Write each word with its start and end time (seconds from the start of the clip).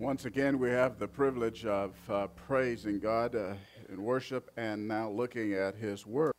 Once 0.00 0.24
again, 0.24 0.58
we 0.58 0.70
have 0.70 0.98
the 0.98 1.06
privilege 1.06 1.66
of 1.66 1.92
uh, 2.08 2.26
praising 2.28 2.98
God 2.98 3.36
uh, 3.36 3.52
in 3.90 4.02
worship 4.02 4.50
and 4.56 4.88
now 4.88 5.10
looking 5.10 5.52
at 5.52 5.74
His 5.74 6.06
Word. 6.06 6.29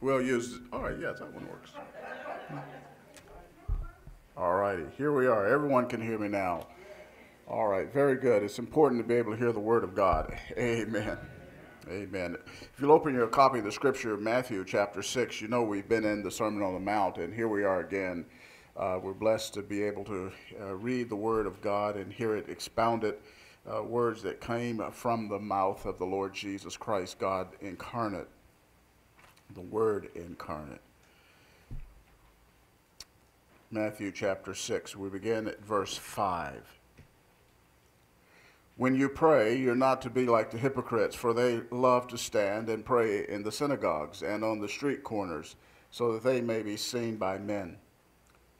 We'll 0.00 0.22
use, 0.22 0.60
all 0.72 0.80
right, 0.80 0.96
yes, 0.98 1.18
that 1.18 1.30
one 1.34 1.46
works. 1.46 1.72
All 4.34 4.54
righty, 4.54 4.84
here 4.96 5.12
we 5.12 5.26
are. 5.26 5.46
Everyone 5.46 5.86
can 5.86 6.00
hear 6.00 6.18
me 6.18 6.28
now. 6.28 6.68
All 7.46 7.68
right, 7.68 7.92
very 7.92 8.16
good. 8.16 8.42
It's 8.42 8.58
important 8.58 9.02
to 9.02 9.06
be 9.06 9.14
able 9.14 9.32
to 9.32 9.36
hear 9.36 9.52
the 9.52 9.60
Word 9.60 9.84
of 9.84 9.94
God. 9.94 10.34
Amen. 10.56 11.18
Amen. 11.86 12.36
If 12.62 12.80
you'll 12.80 12.92
open 12.92 13.12
your 13.12 13.26
copy 13.26 13.58
of 13.58 13.64
the 13.64 13.72
scripture 13.72 14.14
of 14.14 14.22
Matthew 14.22 14.64
chapter 14.64 15.02
6, 15.02 15.42
you 15.42 15.48
know 15.48 15.62
we've 15.62 15.88
been 15.88 16.06
in 16.06 16.22
the 16.22 16.30
Sermon 16.30 16.62
on 16.62 16.72
the 16.72 16.80
Mount, 16.80 17.18
and 17.18 17.34
here 17.34 17.48
we 17.48 17.64
are 17.64 17.80
again. 17.80 18.24
Uh, 18.78 18.98
we're 19.02 19.12
blessed 19.12 19.52
to 19.54 19.62
be 19.62 19.82
able 19.82 20.04
to 20.04 20.32
uh, 20.62 20.76
read 20.76 21.10
the 21.10 21.16
Word 21.16 21.46
of 21.46 21.60
God 21.60 21.96
and 21.96 22.10
hear 22.10 22.36
it 22.36 22.48
expounded, 22.48 23.16
uh, 23.70 23.82
words 23.82 24.22
that 24.22 24.40
came 24.40 24.82
from 24.92 25.28
the 25.28 25.38
mouth 25.38 25.84
of 25.84 25.98
the 25.98 26.06
Lord 26.06 26.32
Jesus 26.32 26.78
Christ, 26.78 27.18
God 27.18 27.48
incarnate 27.60 28.28
the 29.54 29.60
Word 29.60 30.10
incarnate. 30.14 30.80
Matthew 33.70 34.10
chapter 34.10 34.54
6, 34.54 34.96
we 34.96 35.08
begin 35.08 35.46
at 35.48 35.64
verse 35.64 35.96
5. 35.96 36.78
When 38.76 38.94
you 38.94 39.08
pray, 39.08 39.56
you're 39.56 39.74
not 39.74 40.02
to 40.02 40.10
be 40.10 40.26
like 40.26 40.50
the 40.50 40.58
hypocrites, 40.58 41.14
for 41.14 41.32
they 41.32 41.60
love 41.70 42.08
to 42.08 42.18
stand 42.18 42.68
and 42.68 42.84
pray 42.84 43.28
in 43.28 43.42
the 43.42 43.52
synagogues 43.52 44.22
and 44.22 44.42
on 44.44 44.58
the 44.58 44.68
street 44.68 45.04
corners, 45.04 45.56
so 45.90 46.12
that 46.12 46.22
they 46.22 46.40
may 46.40 46.62
be 46.62 46.76
seen 46.76 47.16
by 47.16 47.38
men. 47.38 47.76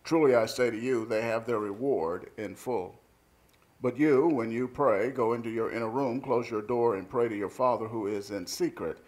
Truly 0.05 0.34
I 0.34 0.46
say 0.46 0.70
to 0.70 0.78
you, 0.78 1.06
they 1.06 1.22
have 1.22 1.46
their 1.46 1.58
reward 1.58 2.30
in 2.36 2.55
full. 2.55 3.00
But 3.83 3.96
you, 3.96 4.28
when 4.28 4.50
you 4.50 4.68
pray, 4.68 5.11
go 5.11 5.33
into 5.33 5.48
your 5.48 5.72
inner 5.72 5.88
room, 5.88 6.20
close 6.20 6.50
your 6.50 6.62
door, 6.62 6.96
and 6.96 7.08
pray 7.08 7.28
to 7.28 7.36
your 7.36 7.48
Father 7.48 7.86
who 7.86 8.06
is 8.06 8.30
in 8.30 8.46
secret 8.46 8.98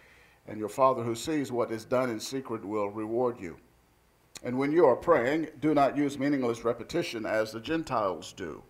and 0.47 0.59
your 0.59 0.69
Father 0.69 1.03
who 1.03 1.15
sees 1.15 1.53
what 1.53 1.71
is 1.71 1.85
done 1.85 2.11
in 2.11 2.21
secret 2.21 2.65
will 2.65 2.89
reward 2.89 3.41
you. 3.41 3.57
And 4.43 4.59
when 4.59 4.73
you 4.73 4.85
are 4.87 4.97
praying, 4.97 5.49
do 5.61 5.73
not 5.73 5.97
use 5.97 6.19
meaningless 6.19 6.65
repetition 6.65 7.25
as 7.25 7.53
the 7.53 7.61
Gentiles 7.61 8.33
do, 8.33 8.63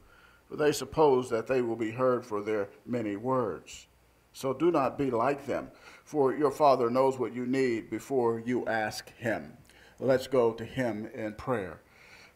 for 0.49 0.57
they 0.57 0.73
suppose 0.73 1.31
that 1.31 1.47
they 1.47 1.63
will 1.63 1.77
be 1.77 1.93
heard 1.93 2.27
for 2.27 2.43
their 2.43 2.69
many 2.85 3.17
words. 3.17 3.87
So 4.35 4.53
do 4.53 4.71
not 4.71 4.99
be 4.99 5.11
like 5.11 5.47
them, 5.47 5.71
for 6.05 6.35
your 6.35 6.51
Father 6.51 6.91
knows 6.91 7.19
what 7.19 7.35
you 7.35 7.47
need 7.47 7.91
before 7.91 8.43
you 8.45 8.67
ask 8.67 9.15
Him. 9.17 9.57
Let's 9.99 10.27
go 10.27 10.53
to 10.53 10.65
Him 10.65 11.07
in 11.15 11.35
prayer. 11.35 11.81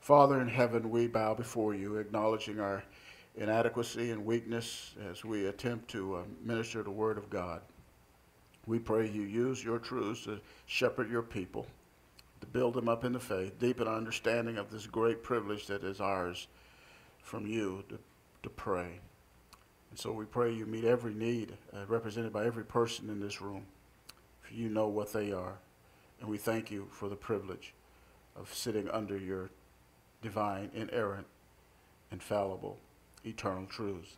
Father 0.00 0.40
in 0.40 0.48
heaven, 0.48 0.90
we 0.90 1.08
bow 1.08 1.34
before 1.34 1.74
you, 1.74 1.96
acknowledging 1.96 2.60
our 2.60 2.84
inadequacy 3.34 4.10
and 4.12 4.24
weakness 4.24 4.94
as 5.10 5.24
we 5.24 5.46
attempt 5.46 5.88
to 5.90 6.16
uh, 6.16 6.22
minister 6.42 6.82
the 6.82 6.90
Word 6.90 7.18
of 7.18 7.28
God. 7.28 7.60
We 8.66 8.78
pray 8.78 9.08
you 9.08 9.22
use 9.22 9.62
your 9.62 9.78
truths 9.78 10.24
to 10.24 10.40
shepherd 10.66 11.10
your 11.10 11.22
people, 11.22 11.66
to 12.40 12.46
build 12.46 12.74
them 12.74 12.88
up 12.88 13.04
in 13.04 13.12
the 13.12 13.20
faith, 13.20 13.58
deepen 13.58 13.86
our 13.86 13.96
understanding 13.96 14.58
of 14.58 14.70
this 14.70 14.86
great 14.86 15.22
privilege 15.22 15.66
that 15.68 15.84
is 15.84 16.00
ours 16.00 16.48
from 17.22 17.46
you 17.46 17.84
to, 17.88 17.98
to 18.42 18.50
pray. 18.50 19.00
And 19.90 19.98
so 19.98 20.12
we 20.12 20.24
pray 20.24 20.52
you 20.52 20.66
meet 20.66 20.84
every 20.84 21.14
need 21.14 21.52
uh, 21.72 21.86
represented 21.86 22.32
by 22.32 22.44
every 22.44 22.64
person 22.64 23.08
in 23.08 23.20
this 23.20 23.40
room, 23.40 23.66
for 24.40 24.52
you 24.54 24.68
know 24.68 24.88
what 24.88 25.12
they 25.12 25.32
are. 25.32 25.58
And 26.20 26.28
we 26.28 26.38
thank 26.38 26.70
you 26.70 26.88
for 26.90 27.08
the 27.08 27.16
privilege 27.16 27.72
of 28.34 28.52
sitting 28.52 28.90
under 28.90 29.16
your 29.16 29.50
divine, 30.22 30.70
inerrant, 30.74 31.26
infallible, 32.10 32.78
eternal 33.24 33.66
truths. 33.66 34.16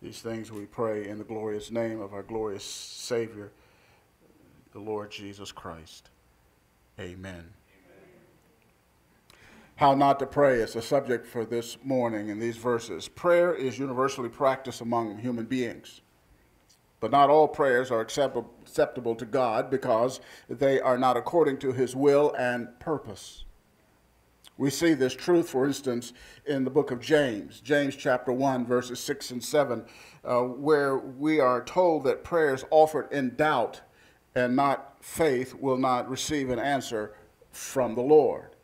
These 0.00 0.20
things 0.20 0.50
we 0.50 0.64
pray 0.64 1.08
in 1.08 1.18
the 1.18 1.24
glorious 1.24 1.70
name 1.70 2.00
of 2.00 2.14
our 2.14 2.22
glorious 2.22 2.64
Savior 2.64 3.50
the 4.72 4.78
Lord 4.78 5.10
Jesus 5.10 5.50
Christ. 5.50 6.10
Amen. 6.98 7.34
Amen. 7.34 7.46
How 9.76 9.94
not 9.94 10.18
to 10.20 10.26
pray 10.26 10.60
is 10.60 10.74
the 10.74 10.82
subject 10.82 11.26
for 11.26 11.44
this 11.44 11.78
morning 11.82 12.28
in 12.28 12.38
these 12.38 12.56
verses. 12.56 13.08
Prayer 13.08 13.54
is 13.54 13.78
universally 13.78 14.28
practiced 14.28 14.80
among 14.80 15.18
human 15.18 15.46
beings. 15.46 16.02
But 17.00 17.10
not 17.10 17.30
all 17.30 17.48
prayers 17.48 17.90
are 17.90 18.00
acceptable 18.00 19.14
to 19.14 19.24
God 19.24 19.70
because 19.70 20.20
they 20.48 20.80
are 20.80 20.98
not 20.98 21.16
according 21.16 21.56
to 21.58 21.72
his 21.72 21.96
will 21.96 22.34
and 22.38 22.78
purpose. 22.78 23.44
We 24.58 24.68
see 24.68 24.92
this 24.92 25.14
truth, 25.14 25.48
for 25.48 25.64
instance, 25.64 26.12
in 26.44 26.64
the 26.64 26.70
book 26.70 26.90
of 26.90 27.00
James, 27.00 27.62
James 27.62 27.96
chapter 27.96 28.30
1, 28.30 28.66
verses 28.66 29.00
6 29.00 29.30
and 29.30 29.42
7, 29.42 29.82
uh, 30.22 30.40
where 30.40 30.98
we 30.98 31.40
are 31.40 31.64
told 31.64 32.04
that 32.04 32.22
prayers 32.22 32.66
offered 32.70 33.10
in 33.10 33.34
doubt 33.36 33.80
and 34.34 34.54
not 34.54 34.96
faith 35.00 35.54
will 35.54 35.78
not 35.78 36.08
receive 36.08 36.50
an 36.50 36.58
answer 36.58 37.14
from 37.50 37.94
the 37.94 38.02
Lord. 38.02 38.56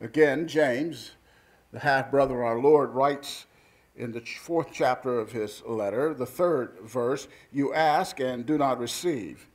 Again, 0.00 0.46
James, 0.46 1.12
the 1.72 1.80
half 1.80 2.10
brother 2.10 2.42
of 2.42 2.46
our 2.46 2.58
Lord, 2.58 2.90
writes 2.90 3.46
in 3.96 4.12
the 4.12 4.20
fourth 4.20 4.68
chapter 4.72 5.18
of 5.18 5.32
his 5.32 5.62
letter, 5.66 6.14
the 6.14 6.26
third 6.26 6.78
verse 6.82 7.28
You 7.52 7.72
ask 7.72 8.20
and 8.20 8.44
do 8.44 8.58
not 8.58 8.78
receive, 8.78 9.46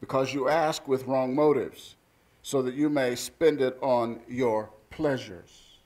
because 0.00 0.34
you 0.34 0.48
ask 0.48 0.88
with 0.88 1.06
wrong 1.06 1.34
motives, 1.34 1.96
so 2.42 2.62
that 2.62 2.74
you 2.74 2.88
may 2.88 3.14
spend 3.14 3.60
it 3.60 3.78
on 3.80 4.20
your 4.28 4.70
pleasures. 4.90 5.78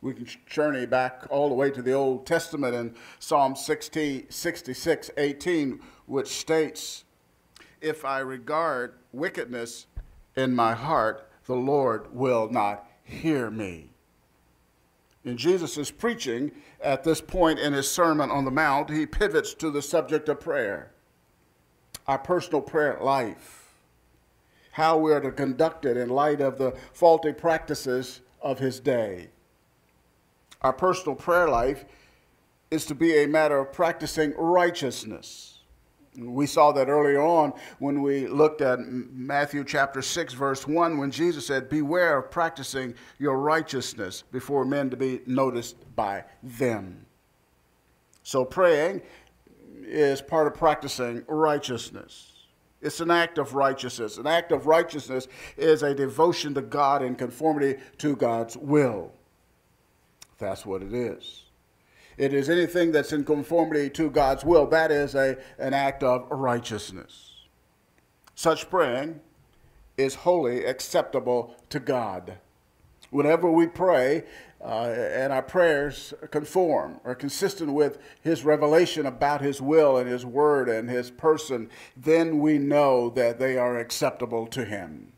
We 0.00 0.14
can 0.14 0.28
journey 0.46 0.86
back 0.86 1.24
all 1.28 1.48
the 1.48 1.54
way 1.54 1.70
to 1.72 1.82
the 1.82 1.92
Old 1.92 2.24
Testament 2.24 2.74
in 2.74 2.94
Psalm 3.18 3.56
60, 3.56 4.26
66, 4.28 5.10
18, 5.16 5.80
which 6.06 6.28
states, 6.28 7.04
if 7.80 8.04
I 8.04 8.20
regard 8.20 8.94
wickedness 9.12 9.86
in 10.36 10.54
my 10.54 10.74
heart, 10.74 11.28
the 11.46 11.56
Lord 11.56 12.14
will 12.14 12.48
not 12.50 12.86
hear 13.02 13.50
me. 13.50 13.90
In 15.24 15.36
Jesus' 15.36 15.76
is 15.76 15.90
preaching, 15.90 16.52
at 16.80 17.04
this 17.04 17.20
point 17.20 17.58
in 17.58 17.72
his 17.72 17.90
Sermon 17.90 18.30
on 18.30 18.44
the 18.44 18.50
Mount, 18.50 18.90
he 18.90 19.04
pivots 19.06 19.52
to 19.54 19.70
the 19.70 19.82
subject 19.82 20.28
of 20.28 20.40
prayer, 20.40 20.92
our 22.06 22.18
personal 22.18 22.60
prayer 22.60 22.98
life, 23.00 23.74
how 24.72 24.96
we 24.96 25.12
are 25.12 25.20
to 25.20 25.32
conduct 25.32 25.84
it 25.84 25.96
in 25.96 26.08
light 26.08 26.40
of 26.40 26.56
the 26.56 26.72
faulty 26.92 27.32
practices 27.32 28.20
of 28.40 28.58
his 28.58 28.78
day. 28.78 29.28
Our 30.62 30.72
personal 30.72 31.16
prayer 31.16 31.48
life 31.48 31.84
is 32.70 32.84
to 32.86 32.94
be 32.94 33.18
a 33.18 33.26
matter 33.26 33.58
of 33.58 33.72
practicing 33.72 34.34
righteousness 34.36 35.57
we 36.18 36.46
saw 36.46 36.72
that 36.72 36.88
earlier 36.88 37.20
on 37.20 37.52
when 37.78 38.02
we 38.02 38.26
looked 38.26 38.60
at 38.60 38.80
Matthew 38.80 39.64
chapter 39.64 40.02
6, 40.02 40.34
verse 40.34 40.66
1, 40.66 40.98
when 40.98 41.10
Jesus 41.10 41.46
said, 41.46 41.68
Beware 41.68 42.18
of 42.18 42.30
practicing 42.30 42.94
your 43.18 43.38
righteousness 43.38 44.24
before 44.32 44.64
men 44.64 44.90
to 44.90 44.96
be 44.96 45.20
noticed 45.26 45.76
by 45.94 46.24
them. 46.42 47.06
So 48.22 48.44
praying 48.44 49.02
is 49.82 50.20
part 50.20 50.46
of 50.46 50.54
practicing 50.54 51.24
righteousness. 51.28 52.32
It's 52.80 53.00
an 53.00 53.10
act 53.10 53.38
of 53.38 53.54
righteousness. 53.54 54.18
An 54.18 54.26
act 54.26 54.52
of 54.52 54.66
righteousness 54.66 55.26
is 55.56 55.82
a 55.82 55.94
devotion 55.94 56.54
to 56.54 56.62
God 56.62 57.02
in 57.02 57.16
conformity 57.16 57.80
to 57.98 58.14
God's 58.14 58.56
will. 58.56 59.12
That's 60.38 60.64
what 60.64 60.82
it 60.82 60.92
is 60.92 61.47
it 62.18 62.34
is 62.34 62.50
anything 62.50 62.92
that's 62.92 63.12
in 63.12 63.24
conformity 63.24 63.88
to 63.90 64.10
God's 64.10 64.44
will. 64.44 64.66
That 64.66 64.90
is 64.90 65.14
a, 65.14 65.38
an 65.58 65.72
act 65.72 66.02
of 66.02 66.26
righteousness. 66.30 67.46
Such 68.34 68.68
praying 68.68 69.20
is 69.96 70.14
wholly 70.16 70.64
acceptable 70.64 71.56
to 71.70 71.80
God. 71.80 72.38
Whenever 73.10 73.50
we 73.50 73.66
pray, 73.66 74.24
uh, 74.60 74.92
and 75.14 75.32
our 75.32 75.42
prayers 75.42 76.12
conform 76.30 77.00
or 77.04 77.14
consistent 77.14 77.72
with 77.72 77.98
his 78.20 78.44
revelation 78.44 79.06
about 79.06 79.40
his 79.40 79.62
will 79.62 79.96
and 79.96 80.08
his 80.08 80.26
word 80.26 80.68
and 80.68 80.90
his 80.90 81.10
person, 81.10 81.70
then 81.96 82.40
we 82.40 82.58
know 82.58 83.08
that 83.10 83.38
they 83.38 83.56
are 83.56 83.78
acceptable 83.78 84.46
to 84.48 84.64
him. 84.64 85.12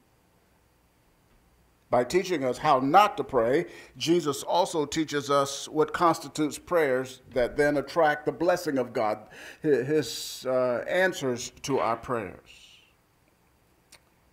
By 1.91 2.05
teaching 2.05 2.45
us 2.45 2.59
how 2.59 2.79
not 2.79 3.17
to 3.17 3.25
pray, 3.25 3.67
Jesus 3.97 4.45
also 4.45 4.87
teaches 4.87 5.29
us 5.29 5.69
what 5.69 5.93
constitutes 5.93 6.57
prayers 6.57 7.21
that 7.35 7.57
then 7.57 7.77
attract 7.77 8.27
the 8.27 8.33
blessing 8.33 8.79
of 8.79 8.93
God, 8.93 9.19
his 9.61 10.47
uh, 10.49 10.85
answers 10.89 11.51
to 11.63 11.81
our 11.81 11.97
prayers. 11.97 12.69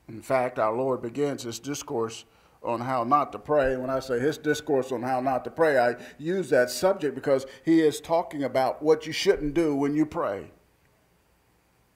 In 0.08 0.22
fact, 0.22 0.60
our 0.60 0.74
Lord 0.74 1.02
begins 1.02 1.42
his 1.42 1.58
discourse 1.58 2.26
on 2.62 2.80
how 2.80 3.04
not 3.04 3.32
to 3.32 3.40
pray. 3.40 3.76
When 3.76 3.90
I 3.90 4.02
say 4.02 4.20
his 4.20 4.38
discourse 4.38 4.92
on 4.92 5.02
how 5.02 5.20
not 5.20 5.44
to 5.46 5.52
pray, 5.52 5.80
I 5.80 5.96
use 6.20 6.52
that 6.52 6.70
subject 6.70 7.16
because 7.16 7.48
he 7.66 7.82
is 7.82 8.00
talking 8.00 8.44
about 8.44 8.84
what 8.84 9.08
you 9.08 9.12
shouldn't 9.14 9.56
do 9.56 9.76
when 9.76 9.96
you 9.96 10.06
pray. 10.06 10.52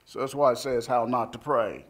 So 0.05 0.19
that's 0.19 0.35
why 0.35 0.53
it 0.53 0.57
says 0.57 0.87
how 0.87 1.05
not 1.05 1.31
to 1.33 1.39
pray 1.39 1.85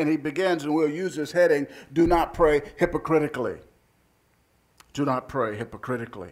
and 0.00 0.08
he 0.08 0.16
begins, 0.16 0.64
and 0.64 0.74
we'll 0.74 0.88
use 0.88 1.14
this 1.14 1.32
heading 1.32 1.66
do 1.92 2.06
not 2.06 2.32
pray 2.32 2.62
hypocritically. 2.76 3.58
Do 4.94 5.04
not 5.04 5.28
pray 5.28 5.56
hypocritically. 5.56 6.30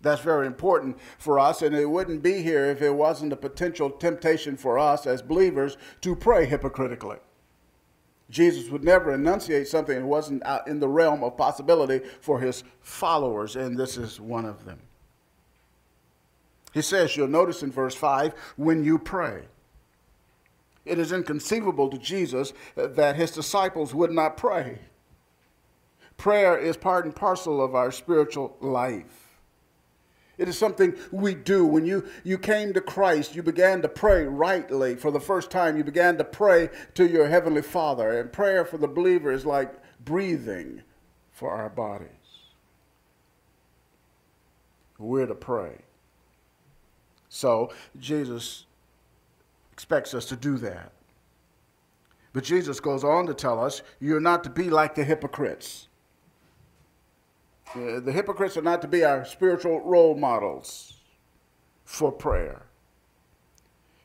That's 0.00 0.22
very 0.22 0.46
important 0.46 0.98
for 1.18 1.38
us, 1.38 1.62
and 1.62 1.74
it 1.76 1.90
wouldn't 1.90 2.22
be 2.22 2.42
here 2.42 2.66
if 2.66 2.80
it 2.80 2.94
wasn't 2.94 3.32
a 3.32 3.36
potential 3.36 3.90
temptation 3.90 4.56
for 4.56 4.78
us 4.78 5.06
as 5.06 5.20
believers 5.20 5.76
to 6.00 6.16
pray 6.16 6.46
hypocritically. 6.46 7.18
Jesus 8.30 8.70
would 8.70 8.82
never 8.82 9.12
enunciate 9.14 9.68
something 9.68 10.00
that 10.00 10.06
wasn't 10.06 10.44
out 10.44 10.66
in 10.66 10.80
the 10.80 10.88
realm 10.88 11.22
of 11.22 11.36
possibility 11.36 12.00
for 12.20 12.40
his 12.40 12.64
followers, 12.80 13.54
and 13.54 13.78
this 13.78 13.96
is 13.96 14.20
one 14.20 14.46
of 14.46 14.64
them. 14.64 14.80
He 16.72 16.82
says, 16.82 17.16
you'll 17.16 17.28
notice 17.28 17.62
in 17.62 17.70
verse 17.70 17.94
5, 17.94 18.32
when 18.56 18.82
you 18.82 18.98
pray. 18.98 19.42
It 20.86 20.98
is 21.00 21.12
inconceivable 21.12 21.90
to 21.90 21.98
Jesus 21.98 22.52
uh, 22.76 22.86
that 22.88 23.16
his 23.16 23.32
disciples 23.32 23.92
would 23.92 24.12
not 24.12 24.36
pray. 24.36 24.78
Prayer 26.16 26.56
is 26.56 26.76
part 26.76 27.04
and 27.04 27.14
parcel 27.14 27.62
of 27.62 27.74
our 27.74 27.90
spiritual 27.90 28.56
life. 28.60 29.26
It 30.38 30.48
is 30.48 30.58
something 30.58 30.94
we 31.10 31.34
do. 31.34 31.64
When 31.66 31.86
you, 31.86 32.06
you 32.22 32.38
came 32.38 32.72
to 32.74 32.80
Christ, 32.80 33.34
you 33.34 33.42
began 33.42 33.82
to 33.82 33.88
pray 33.88 34.24
rightly 34.24 34.94
for 34.94 35.10
the 35.10 35.20
first 35.20 35.50
time. 35.50 35.76
You 35.76 35.84
began 35.84 36.18
to 36.18 36.24
pray 36.24 36.70
to 36.94 37.06
your 37.06 37.28
Heavenly 37.28 37.62
Father. 37.62 38.18
And 38.20 38.32
prayer 38.32 38.64
for 38.64 38.76
the 38.76 38.88
believer 38.88 39.32
is 39.32 39.46
like 39.46 39.74
breathing 40.04 40.82
for 41.32 41.50
our 41.50 41.70
bodies. 41.70 42.10
We're 44.98 45.26
to 45.26 45.34
pray. 45.34 45.78
So, 47.28 47.72
Jesus 47.98 48.65
expects 49.76 50.14
us 50.14 50.24
to 50.24 50.36
do 50.36 50.56
that. 50.56 50.90
But 52.32 52.44
Jesus 52.44 52.80
goes 52.80 53.04
on 53.04 53.26
to 53.26 53.34
tell 53.34 53.62
us 53.62 53.82
you're 54.00 54.20
not 54.20 54.42
to 54.44 54.50
be 54.50 54.70
like 54.70 54.94
the 54.94 55.04
hypocrites. 55.04 55.88
Uh, 57.74 58.00
the 58.00 58.10
hypocrites 58.10 58.56
are 58.56 58.62
not 58.62 58.80
to 58.80 58.88
be 58.88 59.04
our 59.04 59.26
spiritual 59.26 59.82
role 59.82 60.14
models 60.14 60.94
for 61.84 62.10
prayer. 62.10 62.62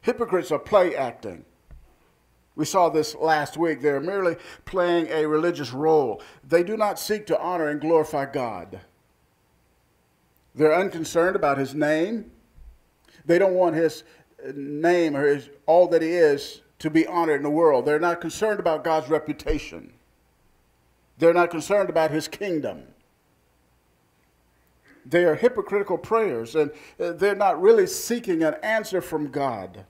Hypocrites 0.02 0.52
are 0.52 0.60
play 0.60 0.94
acting. 0.94 1.46
We 2.58 2.66
saw 2.66 2.90
this 2.90 3.16
last 3.16 3.56
week. 3.56 3.80
They're 3.80 4.02
merely 4.02 4.36
playing 4.66 5.08
a 5.08 5.26
religious 5.26 5.72
role. 5.72 6.22
They 6.46 6.64
do 6.64 6.76
not 6.76 7.00
seek 7.00 7.26
to 7.28 7.40
honor 7.40 7.70
and 7.70 7.80
glorify 7.80 8.26
God. 8.26 8.82
They're 10.54 10.76
unconcerned 10.76 11.38
about 11.38 11.58
his 11.58 11.74
name. 11.74 12.32
They 13.26 13.40
don't 13.40 13.54
want 13.54 13.76
his 13.76 14.04
name 14.56 15.16
or 15.16 15.26
his, 15.28 15.50
all 15.66 15.88
that 15.88 16.02
he 16.02 16.10
is 16.10 16.62
to 16.80 16.90
be 16.90 17.06
honored 17.06 17.38
in 17.38 17.44
the 17.44 17.50
world. 17.50 17.86
They're 17.86 18.00
not 18.00 18.22
concerned 18.22 18.60
about 18.60 18.84
God's 18.84 19.10
reputation. 19.10 19.94
They're 21.18 21.34
not 21.34 21.52
concerned 21.52 21.90
about 21.90 22.12
his 22.12 22.28
kingdom. 22.28 22.84
They 25.06 25.26
are 25.26 25.36
hypocritical 25.36 25.98
prayers, 25.98 26.56
and 26.56 26.72
uh, 27.00 27.12
they're 27.14 27.36
not 27.36 27.62
really 27.62 27.88
seeking 27.88 28.44
an 28.44 28.56
answer 28.64 29.02
from 29.02 29.30
God. 29.32 29.86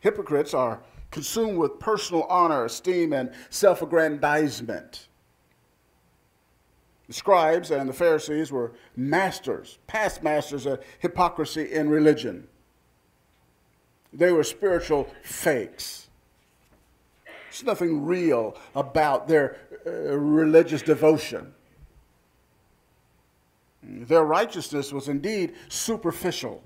Hypocrites 0.00 0.52
are 0.52 0.80
consumed 1.10 1.58
with 1.58 1.78
personal 1.78 2.24
honor, 2.24 2.66
esteem, 2.66 3.12
and 3.12 3.32
self 3.48 3.80
aggrandizement. 3.80 5.08
The 7.06 7.12
scribes 7.12 7.70
and 7.70 7.88
the 7.88 7.92
Pharisees 7.92 8.50
were 8.50 8.72
masters, 8.96 9.78
past 9.86 10.22
masters 10.22 10.66
of 10.66 10.82
hypocrisy 11.00 11.72
in 11.72 11.88
religion. 11.88 12.48
They 14.12 14.32
were 14.32 14.44
spiritual 14.44 15.08
fakes. 15.22 16.08
There's 17.24 17.64
nothing 17.64 18.04
real 18.04 18.56
about 18.74 19.28
their 19.28 19.58
uh, 19.86 19.90
religious 20.16 20.82
devotion. 20.82 21.52
Their 23.82 24.24
righteousness 24.24 24.92
was 24.92 25.08
indeed 25.08 25.54
superficial. 25.68 26.62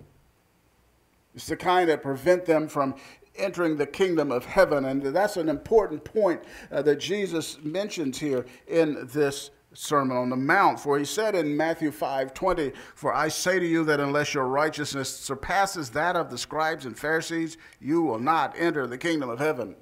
It's 1.34 1.46
the 1.46 1.56
kind 1.56 1.88
that 1.88 2.02
prevent 2.02 2.44
them 2.44 2.68
from 2.68 2.94
entering 3.36 3.76
the 3.76 3.86
kingdom 3.86 4.30
of 4.30 4.44
heaven. 4.44 4.84
And 4.84 5.02
that's 5.02 5.36
an 5.36 5.48
important 5.48 6.04
point 6.04 6.42
uh, 6.70 6.82
that 6.82 6.96
Jesus 6.96 7.58
mentions 7.62 8.18
here 8.18 8.46
in 8.66 9.08
this 9.12 9.50
Sermon 9.78 10.16
on 10.16 10.28
the 10.28 10.36
Mount. 10.36 10.80
For 10.80 10.98
he 10.98 11.04
said 11.04 11.36
in 11.36 11.56
Matthew 11.56 11.92
5 11.92 12.34
20, 12.34 12.72
For 12.96 13.14
I 13.14 13.28
say 13.28 13.60
to 13.60 13.66
you 13.66 13.84
that 13.84 14.00
unless 14.00 14.34
your 14.34 14.46
righteousness 14.46 15.08
surpasses 15.08 15.90
that 15.90 16.16
of 16.16 16.30
the 16.30 16.38
scribes 16.38 16.84
and 16.84 16.98
Pharisees, 16.98 17.56
you 17.80 18.02
will 18.02 18.18
not 18.18 18.54
enter 18.58 18.88
the 18.88 18.98
kingdom 18.98 19.30
of 19.30 19.38
heaven. 19.38 19.76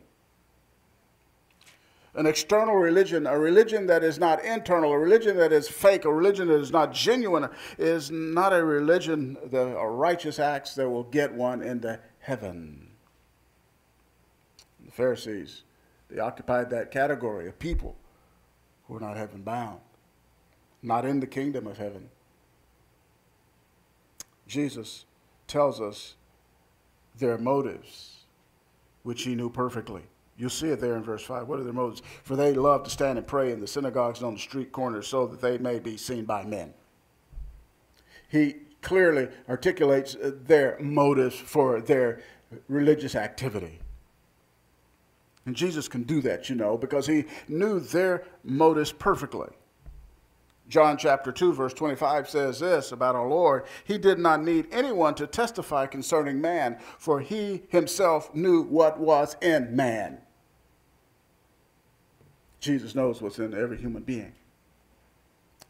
An 2.14 2.26
external 2.26 2.76
religion, 2.76 3.26
a 3.26 3.38
religion 3.38 3.86
that 3.86 4.04
is 4.04 4.18
not 4.18 4.44
internal, 4.44 4.92
a 4.92 4.98
religion 4.98 5.36
that 5.38 5.52
is 5.52 5.66
fake, 5.66 6.04
a 6.04 6.12
religion 6.12 6.48
that 6.48 6.60
is 6.60 6.70
not 6.70 6.92
genuine, 6.92 7.48
is 7.78 8.10
not 8.10 8.52
a 8.52 8.62
religion, 8.62 9.36
the 9.46 9.66
righteous 9.76 10.38
acts 10.38 10.74
that 10.74 10.88
will 10.88 11.04
get 11.04 11.32
one 11.32 11.62
into 11.62 11.98
heaven. 12.18 12.88
The 14.84 14.92
Pharisees, 14.92 15.62
they 16.10 16.20
occupied 16.20 16.70
that 16.70 16.90
category 16.90 17.48
of 17.48 17.58
people 17.58 17.96
who 18.86 18.96
are 18.96 19.00
not 19.00 19.16
heaven 19.16 19.42
bound, 19.42 19.80
not 20.86 21.04
in 21.04 21.18
the 21.18 21.26
kingdom 21.26 21.66
of 21.66 21.78
heaven. 21.78 22.08
Jesus 24.46 25.04
tells 25.48 25.80
us 25.80 26.14
their 27.18 27.36
motives, 27.36 28.18
which 29.02 29.24
he 29.24 29.34
knew 29.34 29.50
perfectly. 29.50 30.02
You'll 30.38 30.48
see 30.48 30.68
it 30.68 30.80
there 30.80 30.96
in 30.96 31.02
verse 31.02 31.24
5. 31.24 31.48
What 31.48 31.58
are 31.58 31.64
their 31.64 31.72
motives? 31.72 32.02
For 32.22 32.36
they 32.36 32.52
love 32.52 32.84
to 32.84 32.90
stand 32.90 33.18
and 33.18 33.26
pray 33.26 33.50
in 33.50 33.60
the 33.60 33.66
synagogues 33.66 34.20
and 34.20 34.28
on 34.28 34.34
the 34.34 34.40
street 34.40 34.70
corners 34.70 35.08
so 35.08 35.26
that 35.26 35.40
they 35.40 35.58
may 35.58 35.80
be 35.80 35.96
seen 35.96 36.24
by 36.24 36.44
men. 36.44 36.72
He 38.28 38.54
clearly 38.80 39.28
articulates 39.48 40.14
uh, 40.14 40.30
their 40.44 40.78
motives 40.78 41.34
for 41.34 41.80
their 41.80 42.20
religious 42.68 43.16
activity. 43.16 43.80
And 45.46 45.56
Jesus 45.56 45.88
can 45.88 46.04
do 46.04 46.20
that, 46.20 46.48
you 46.48 46.54
know, 46.54 46.76
because 46.76 47.08
he 47.08 47.24
knew 47.48 47.80
their 47.80 48.22
motives 48.44 48.92
perfectly. 48.92 49.48
John 50.68 50.96
chapter 50.96 51.30
2, 51.30 51.52
verse 51.52 51.72
25 51.74 52.28
says 52.28 52.58
this 52.60 52.90
about 52.90 53.14
our 53.14 53.28
Lord 53.28 53.64
He 53.84 53.98
did 53.98 54.18
not 54.18 54.42
need 54.42 54.66
anyone 54.72 55.14
to 55.16 55.26
testify 55.26 55.86
concerning 55.86 56.40
man, 56.40 56.78
for 56.98 57.20
he 57.20 57.62
himself 57.68 58.34
knew 58.34 58.62
what 58.62 58.98
was 58.98 59.36
in 59.40 59.76
man. 59.76 60.18
Jesus 62.58 62.94
knows 62.94 63.22
what's 63.22 63.38
in 63.38 63.54
every 63.54 63.76
human 63.76 64.02
being. 64.02 64.32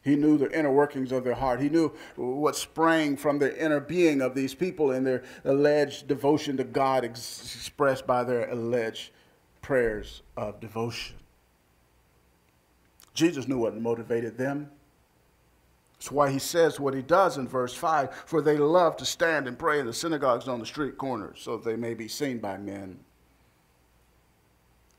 He 0.03 0.15
knew 0.15 0.37
the 0.37 0.57
inner 0.57 0.71
workings 0.71 1.11
of 1.11 1.25
their 1.25 1.35
heart. 1.35 1.59
He 1.59 1.69
knew 1.69 1.91
what 2.15 2.55
sprang 2.55 3.17
from 3.17 3.39
the 3.39 3.61
inner 3.61 3.81
being 3.81 4.21
of 4.21 4.33
these 4.33 4.55
people 4.55 4.91
and 4.91 5.05
their 5.05 5.23
alleged 5.43 6.07
devotion 6.07 6.55
to 6.57 6.63
God 6.63 7.03
expressed 7.03 8.07
by 8.07 8.23
their 8.23 8.49
alleged 8.49 9.11
prayers 9.61 10.21
of 10.37 10.61
devotion. 10.61 11.17
Jesus 13.13 13.47
knew 13.47 13.57
what 13.57 13.75
motivated 13.75 14.37
them. 14.37 14.71
That's 15.97 16.11
why 16.11 16.29
he 16.29 16.39
says 16.39 16.79
what 16.79 16.93
he 16.93 17.01
does 17.01 17.37
in 17.37 17.47
verse 17.47 17.73
5 17.73 18.23
For 18.25 18.41
they 18.41 18.57
love 18.57 18.97
to 18.97 19.05
stand 19.05 19.47
and 19.47 19.57
pray 19.57 19.79
in 19.79 19.87
the 19.87 19.93
synagogues 19.93 20.47
on 20.47 20.59
the 20.59 20.65
street 20.65 20.97
corners, 20.97 21.39
so 21.41 21.57
they 21.57 21.75
may 21.75 21.93
be 21.93 22.07
seen 22.07 22.37
by 22.39 22.57
men. 22.57 22.99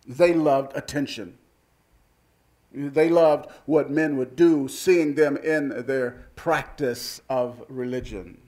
They 0.07 0.35
loved 0.35 0.77
attention. 0.77 1.39
They 2.73 3.09
loved 3.09 3.51
what 3.67 3.91
men 3.91 4.17
would 4.17 4.37
do, 4.37 4.69
seeing 4.69 5.15
them 5.15 5.37
in 5.37 5.87
their 5.87 6.27
practice 6.35 7.21
of 7.29 7.63
religion. 7.69 8.39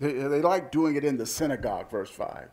They, 0.00 0.12
they 0.12 0.42
liked 0.42 0.72
doing 0.72 0.96
it 0.96 1.04
in 1.04 1.16
the 1.16 1.26
synagogue, 1.26 1.90
verse 1.90 2.10
5. 2.10 2.48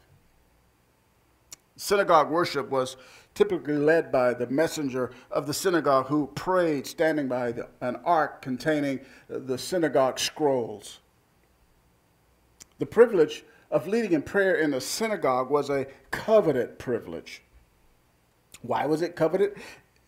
Synagogue 1.75 2.29
worship 2.29 2.69
was 2.69 2.97
typically 3.33 3.77
led 3.77 4.11
by 4.11 4.33
the 4.33 4.47
messenger 4.47 5.11
of 5.31 5.47
the 5.47 5.53
synagogue 5.53 6.07
who 6.07 6.27
prayed 6.35 6.85
standing 6.85 7.27
by 7.27 7.51
the, 7.51 7.67
an 7.81 7.95
ark 8.05 8.41
containing 8.41 8.99
the 9.27 9.57
synagogue 9.57 10.19
scrolls. 10.19 10.99
The 12.79 12.85
privilege 12.85 13.43
of 13.71 13.87
leading 13.87 14.13
in 14.13 14.21
prayer 14.21 14.55
in 14.55 14.71
the 14.71 14.81
synagogue 14.81 15.49
was 15.49 15.69
a 15.69 15.87
coveted 16.11 16.77
privilege. 16.77 17.41
Why 18.61 18.85
was 18.85 19.01
it 19.01 19.15
coveted? 19.15 19.55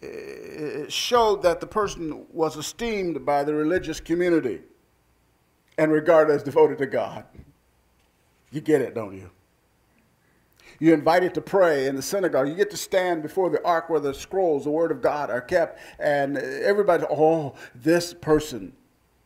It 0.01 0.91
showed 0.91 1.41
that 1.43 1.59
the 1.59 1.67
person 1.67 2.25
was 2.31 2.57
esteemed 2.57 3.25
by 3.25 3.43
the 3.43 3.55
religious 3.55 3.99
community 3.99 4.61
and 5.77 5.91
regarded 5.91 6.33
as 6.33 6.43
devoted 6.43 6.77
to 6.77 6.85
God. 6.85 7.25
You 8.51 8.61
get 8.61 8.81
it, 8.81 8.93
don't 8.93 9.15
you? 9.15 9.31
You're 10.79 10.93
invited 10.93 11.33
to 11.35 11.41
pray 11.41 11.87
in 11.87 11.95
the 11.95 12.01
synagogue. 12.01 12.47
You 12.47 12.55
get 12.55 12.71
to 12.71 12.77
stand 12.77 13.21
before 13.21 13.49
the 13.49 13.63
ark 13.65 13.89
where 13.89 13.99
the 13.99 14.13
scrolls, 14.13 14.65
the 14.65 14.71
word 14.71 14.91
of 14.91 15.01
God, 15.01 15.29
are 15.29 15.41
kept. 15.41 15.79
And 15.99 16.37
everybody, 16.37 17.05
oh, 17.09 17.55
this 17.73 18.13
person, 18.13 18.73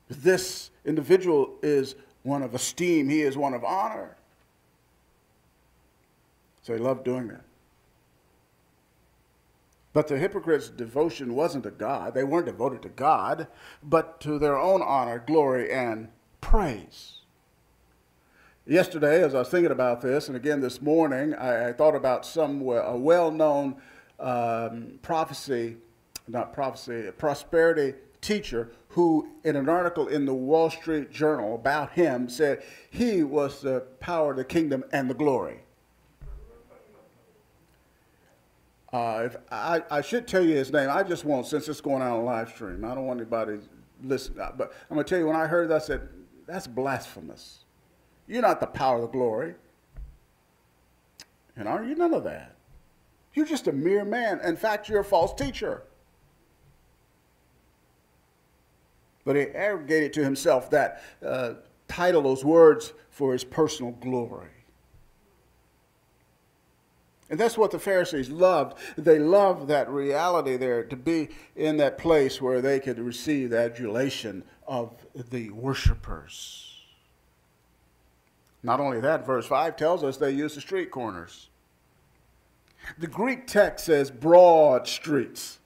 this 0.09 0.71
individual 0.85 1.55
is 1.61 1.95
one 2.23 2.43
of 2.43 2.53
esteem. 2.53 3.09
He 3.09 3.21
is 3.21 3.37
one 3.37 3.53
of 3.53 3.63
honor. 3.63 4.17
So 6.61 6.73
he 6.73 6.79
loved 6.79 7.03
doing 7.03 7.27
that. 7.29 7.41
But 9.91 10.07
the 10.07 10.19
hypocrites' 10.19 10.69
devotion 10.69 11.33
wasn't 11.33 11.63
to 11.63 11.71
God. 11.71 12.13
They 12.13 12.23
weren't 12.23 12.45
devoted 12.45 12.83
to 12.83 12.89
God, 12.89 13.47
but 13.81 14.21
to 14.21 14.37
their 14.37 14.57
own 14.57 14.81
honor, 14.83 15.23
glory, 15.25 15.71
and 15.71 16.09
praise. 16.41 17.18
Yesterday, 18.69 19.23
as 19.23 19.33
I 19.33 19.39
was 19.39 19.49
thinking 19.49 19.71
about 19.71 19.99
this, 19.99 20.27
and 20.27 20.37
again 20.37 20.61
this 20.61 20.79
morning, 20.79 21.33
I, 21.33 21.69
I 21.69 21.73
thought 21.73 21.95
about 21.95 22.23
some 22.23 22.61
a 22.61 22.95
well-known 22.95 23.77
um, 24.19 24.99
prophecy, 25.01 25.77
not 26.27 26.53
prophecy, 26.53 27.07
a 27.07 27.11
prosperity 27.11 27.95
teacher 28.21 28.69
who, 28.89 29.27
in 29.43 29.55
an 29.55 29.67
article 29.67 30.07
in 30.07 30.25
the 30.25 30.35
Wall 30.35 30.69
Street 30.69 31.09
Journal 31.09 31.55
about 31.55 31.93
him, 31.93 32.29
said 32.29 32.61
he 32.91 33.23
was 33.23 33.63
the 33.63 33.87
power, 33.99 34.31
of 34.31 34.37
the 34.37 34.45
kingdom, 34.45 34.83
and 34.91 35.09
the 35.09 35.15
glory. 35.15 35.61
Uh, 38.93 39.29
I, 39.51 39.81
I 39.89 40.01
should 40.01 40.27
tell 40.27 40.45
you 40.45 40.53
his 40.53 40.71
name. 40.71 40.91
I 40.91 41.01
just 41.01 41.25
won't, 41.25 41.47
since 41.47 41.67
it's 41.67 41.81
going 41.81 42.03
on 42.03 42.23
live 42.23 42.49
stream. 42.49 42.85
I 42.85 42.93
don't 42.93 43.07
want 43.07 43.19
anybody 43.19 43.57
listen. 44.03 44.35
But 44.35 44.73
I'm 44.91 44.95
going 44.95 45.03
to 45.03 45.09
tell 45.09 45.17
you, 45.17 45.25
when 45.25 45.35
I 45.35 45.47
heard 45.47 45.69
that, 45.69 45.77
I 45.77 45.79
said, 45.79 46.07
that's 46.45 46.67
blasphemous. 46.67 47.63
You're 48.29 48.43
not 48.43 48.59
the 48.59 48.67
power 48.67 48.97
of 48.97 49.01
the 49.01 49.07
glory. 49.07 49.55
And 51.55 51.67
aren't 51.67 51.89
you 51.89 51.95
none 51.95 52.13
of 52.13 52.23
that? 52.23 52.55
You're 53.33 53.47
just 53.47 53.67
a 53.67 53.71
mere 53.71 54.05
man. 54.05 54.39
In 54.41 54.55
fact, 54.55 54.87
you're 54.87 55.01
a 55.01 55.03
false 55.03 55.33
teacher. 55.33 55.81
But 59.25 59.35
he 59.35 59.47
arrogated 59.53 60.13
to 60.13 60.23
himself 60.23 60.69
that 60.69 61.03
uh, 61.25 61.55
title, 61.87 62.21
those 62.21 62.45
words, 62.45 62.93
for 63.09 63.33
his 63.33 63.43
personal 63.43 63.91
glory. 63.93 64.47
And 67.31 67.39
that's 67.39 67.57
what 67.57 67.71
the 67.71 67.79
Pharisees 67.79 68.29
loved. 68.29 68.77
They 68.95 69.19
loved 69.19 69.67
that 69.67 69.89
reality 69.89 70.55
there 70.55 70.83
to 70.83 70.95
be 70.95 71.29
in 71.55 71.77
that 71.77 71.97
place 71.97 72.41
where 72.41 72.61
they 72.61 72.79
could 72.79 72.99
receive 72.99 73.51
the 73.51 73.59
adulation 73.59 74.43
of 74.67 74.93
the 75.13 75.49
worshipers. 75.49 76.68
Not 78.61 78.79
only 78.79 78.99
that, 78.99 79.25
verse 79.25 79.45
5 79.45 79.75
tells 79.75 80.03
us 80.03 80.17
they 80.17 80.31
used 80.31 80.57
the 80.57 80.61
street 80.61 80.91
corners. 80.91 81.49
The 82.97 83.07
Greek 83.07 83.47
text 83.47 83.85
says 83.85 84.11
broad 84.11 84.87
streets. 84.87 85.59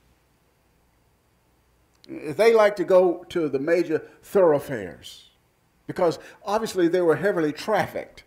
They 2.07 2.53
like 2.53 2.75
to 2.77 2.83
go 2.83 3.23
to 3.29 3.47
the 3.47 3.59
major 3.59 3.99
thoroughfares 4.21 5.29
because 5.87 6.19
obviously 6.45 6.87
they 6.87 7.01
were 7.01 7.15
heavily 7.15 7.53
trafficked. 7.53 8.23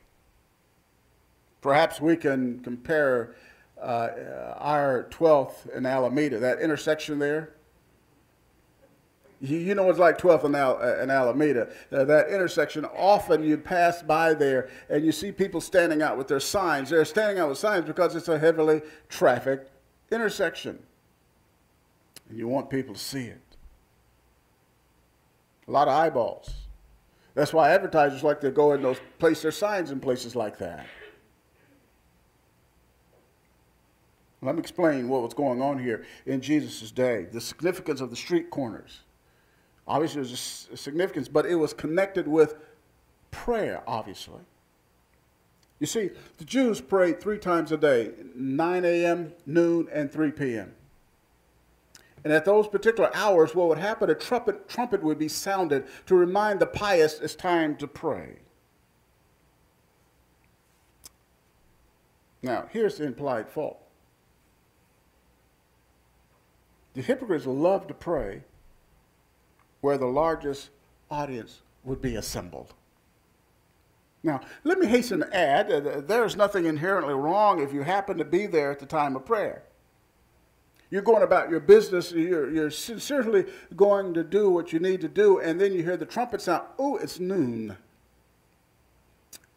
Perhaps 1.60 2.00
we 2.00 2.16
can 2.16 2.60
compare 2.60 3.34
uh, 3.80 4.54
our 4.56 5.08
12th 5.10 5.74
and 5.74 5.86
Alameda, 5.86 6.38
that 6.38 6.60
intersection 6.60 7.18
there. 7.18 7.50
You, 9.40 9.74
know 9.74 9.90
it's 9.90 9.98
like 9.98 10.16
12th 10.16 10.44
and, 10.44 10.56
Al, 10.56 10.78
uh, 10.80 11.02
in 11.02 11.10
Alameda. 11.10 11.68
Uh, 11.92 12.04
that 12.04 12.28
intersection, 12.28 12.86
often 12.86 13.42
you 13.42 13.58
pass 13.58 14.02
by 14.02 14.32
there 14.32 14.70
and 14.88 15.04
you 15.04 15.12
see 15.12 15.30
people 15.30 15.60
standing 15.60 16.00
out 16.00 16.16
with 16.16 16.26
their 16.26 16.40
signs. 16.40 16.88
They're 16.88 17.04
standing 17.04 17.38
out 17.38 17.50
with 17.50 17.58
signs 17.58 17.84
because 17.84 18.16
it's 18.16 18.28
a 18.28 18.38
heavily 18.38 18.80
trafficked 19.10 19.70
intersection. 20.10 20.78
And 22.30 22.38
you 22.38 22.48
want 22.48 22.70
people 22.70 22.94
to 22.94 23.00
see 23.00 23.24
it. 23.24 23.40
A 25.68 25.70
lot 25.70 25.86
of 25.86 25.94
eyeballs. 25.94 26.50
That's 27.34 27.52
why 27.52 27.70
advertisers 27.70 28.22
like 28.22 28.40
to 28.40 28.50
go 28.50 28.72
and 28.72 28.82
those 28.82 29.00
place 29.18 29.42
their 29.42 29.52
signs 29.52 29.90
in 29.90 30.00
places 30.00 30.34
like 30.34 30.56
that. 30.58 30.86
Let 34.40 34.54
me 34.54 34.60
explain 34.60 35.08
what 35.08 35.22
was 35.22 35.34
going 35.34 35.60
on 35.60 35.78
here 35.78 36.06
in 36.24 36.40
Jesus' 36.40 36.90
day. 36.90 37.26
The 37.30 37.40
significance 37.40 38.00
of 38.00 38.08
the 38.10 38.16
street 38.16 38.50
corners. 38.50 39.00
Obviously, 39.88 40.22
there's 40.22 40.68
a 40.72 40.76
significance, 40.76 41.28
but 41.28 41.46
it 41.46 41.54
was 41.54 41.72
connected 41.72 42.26
with 42.26 42.56
prayer, 43.30 43.82
obviously. 43.86 44.40
You 45.78 45.86
see, 45.86 46.10
the 46.38 46.44
Jews 46.44 46.80
prayed 46.80 47.20
three 47.20 47.38
times 47.38 47.70
a 47.70 47.76
day 47.76 48.12
9 48.34 48.84
a.m., 48.84 49.32
noon, 49.44 49.88
and 49.92 50.10
3 50.10 50.32
p.m. 50.32 50.74
And 52.24 52.32
at 52.32 52.44
those 52.44 52.66
particular 52.66 53.14
hours, 53.14 53.54
what 53.54 53.68
would 53.68 53.78
happen, 53.78 54.10
a 54.10 54.14
trumpet, 54.14 54.68
trumpet 54.68 55.02
would 55.02 55.18
be 55.18 55.28
sounded 55.28 55.86
to 56.06 56.16
remind 56.16 56.60
the 56.60 56.66
pious 56.66 57.20
it's 57.20 57.36
time 57.36 57.76
to 57.76 57.86
pray. 57.86 58.38
Now, 62.42 62.66
here's 62.70 62.96
the 62.96 63.04
implied 63.04 63.48
fault 63.48 63.80
The 66.94 67.02
hypocrites 67.02 67.46
love 67.46 67.86
to 67.86 67.94
pray 67.94 68.42
where 69.86 69.96
the 69.96 70.04
largest 70.04 70.70
audience 71.12 71.62
would 71.84 72.02
be 72.02 72.16
assembled. 72.16 72.74
Now, 74.24 74.40
let 74.64 74.80
me 74.80 74.88
hasten 74.88 75.20
to 75.20 75.32
add 75.32 75.68
that 75.68 75.86
uh, 75.86 76.00
there 76.00 76.24
is 76.24 76.34
nothing 76.34 76.64
inherently 76.64 77.14
wrong 77.14 77.62
if 77.62 77.72
you 77.72 77.82
happen 77.82 78.18
to 78.18 78.24
be 78.24 78.46
there 78.46 78.72
at 78.72 78.80
the 78.80 78.86
time 78.86 79.14
of 79.14 79.24
prayer. 79.24 79.62
You're 80.90 81.02
going 81.02 81.22
about 81.22 81.50
your 81.50 81.60
business, 81.60 82.10
you're, 82.10 82.50
you're 82.50 82.72
sincerely 82.72 83.44
going 83.76 84.12
to 84.14 84.24
do 84.24 84.50
what 84.50 84.72
you 84.72 84.80
need 84.80 85.00
to 85.02 85.08
do, 85.08 85.38
and 85.38 85.60
then 85.60 85.72
you 85.72 85.84
hear 85.84 85.96
the 85.96 86.04
trumpet 86.04 86.40
sound, 86.40 86.64
oh, 86.80 86.96
it's 86.96 87.20
noon 87.20 87.76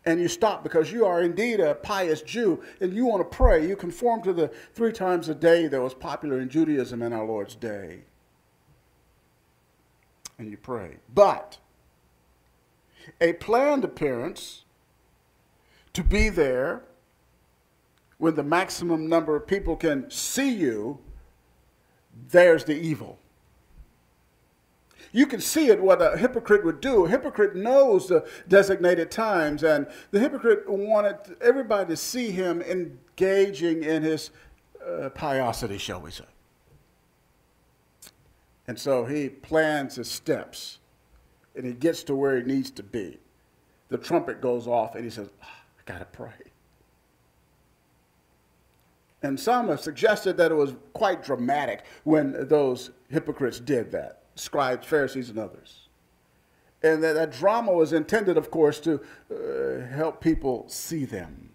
and 0.06 0.20
you 0.20 0.28
stop 0.28 0.64
because 0.64 0.92
you 0.92 1.06
are 1.06 1.24
indeed 1.24 1.60
a 1.60 1.76
pious 1.76 2.22
Jew 2.22 2.64
and 2.80 2.94
you 2.94 3.06
want 3.06 3.20
to 3.20 3.36
pray. 3.36 3.68
You 3.68 3.76
conform 3.76 4.22
to 4.24 4.34
the 4.34 4.50
three 4.74 4.94
times 4.94 5.28
a 5.28 5.36
day 5.36 5.68
that 5.68 5.82
was 5.82 5.94
popular 5.94 6.40
in 6.40 6.50
Judaism 6.50 7.02
in 7.02 7.14
our 7.14 7.26
Lord's 7.26 7.56
day. 7.56 8.04
And 10.40 10.50
you 10.50 10.58
pray. 10.58 10.96
But 11.14 11.58
a 13.22 13.34
planned 13.34 13.84
appearance 13.84 14.64
to 15.94 16.04
be 16.04 16.30
there 16.30 16.84
when 18.18 18.36
the 18.36 18.44
maximum 18.44 19.08
number 19.08 19.36
of 19.36 19.48
people 19.48 19.76
can 19.76 20.10
see 20.10 20.50
you, 20.50 21.00
there's 22.30 22.64
the 22.66 22.76
evil. 22.76 23.20
You 25.12 25.26
can 25.26 25.42
see 25.42 25.68
it 25.68 25.82
what 25.82 26.02
a 26.02 26.18
hypocrite 26.18 26.64
would 26.64 26.82
do. 26.82 27.06
A 27.06 27.10
hypocrite 27.10 27.56
knows 27.56 28.08
the 28.08 28.28
designated 28.48 29.10
times, 29.10 29.64
and 29.64 29.88
the 30.12 30.20
hypocrite 30.20 30.70
wanted 30.70 31.16
everybody 31.42 31.90
to 31.90 31.98
see 31.98 32.32
him 32.32 32.62
engaging 32.62 33.84
in 33.84 34.04
his 34.04 34.32
uh, 34.86 35.10
piosity, 35.10 35.80
shall 35.80 36.02
we 36.02 36.12
say. 36.12 36.26
And 38.70 38.78
so 38.78 39.04
he 39.04 39.30
plans 39.30 39.96
his 39.96 40.12
steps, 40.12 40.78
and 41.56 41.66
he 41.66 41.74
gets 41.74 42.04
to 42.04 42.14
where 42.14 42.38
he 42.38 42.44
needs 42.44 42.70
to 42.70 42.84
be. 42.84 43.18
The 43.88 43.98
trumpet 43.98 44.42
goes 44.42 44.68
off, 44.68 44.94
and 44.94 45.04
he 45.04 45.10
says, 45.10 45.28
oh, 45.42 45.48
I 45.48 45.92
got 45.92 45.98
to 45.98 46.06
pray. 46.06 46.52
And 49.24 49.40
some 49.40 49.70
have 49.70 49.82
suggested 49.82 50.38
that 50.38 50.52
it 50.52 50.54
was 50.54 50.76
quite 50.94 51.24
dramatic 51.24 51.84
when 52.04 52.48
those 52.48 52.92
hypocrites 53.10 53.60
did 53.60 53.92
that 53.94 54.22
scribes, 54.36 54.86
Pharisees, 54.86 55.32
and 55.32 55.40
others. 55.40 55.88
And 56.84 57.04
that, 57.04 57.14
that 57.14 57.32
drama 57.32 57.74
was 57.74 57.92
intended, 57.92 58.38
of 58.38 58.52
course, 58.52 58.80
to 58.82 59.02
uh, 59.32 59.88
help 59.88 60.22
people 60.22 60.66
see 60.68 61.06
them. 61.06 61.50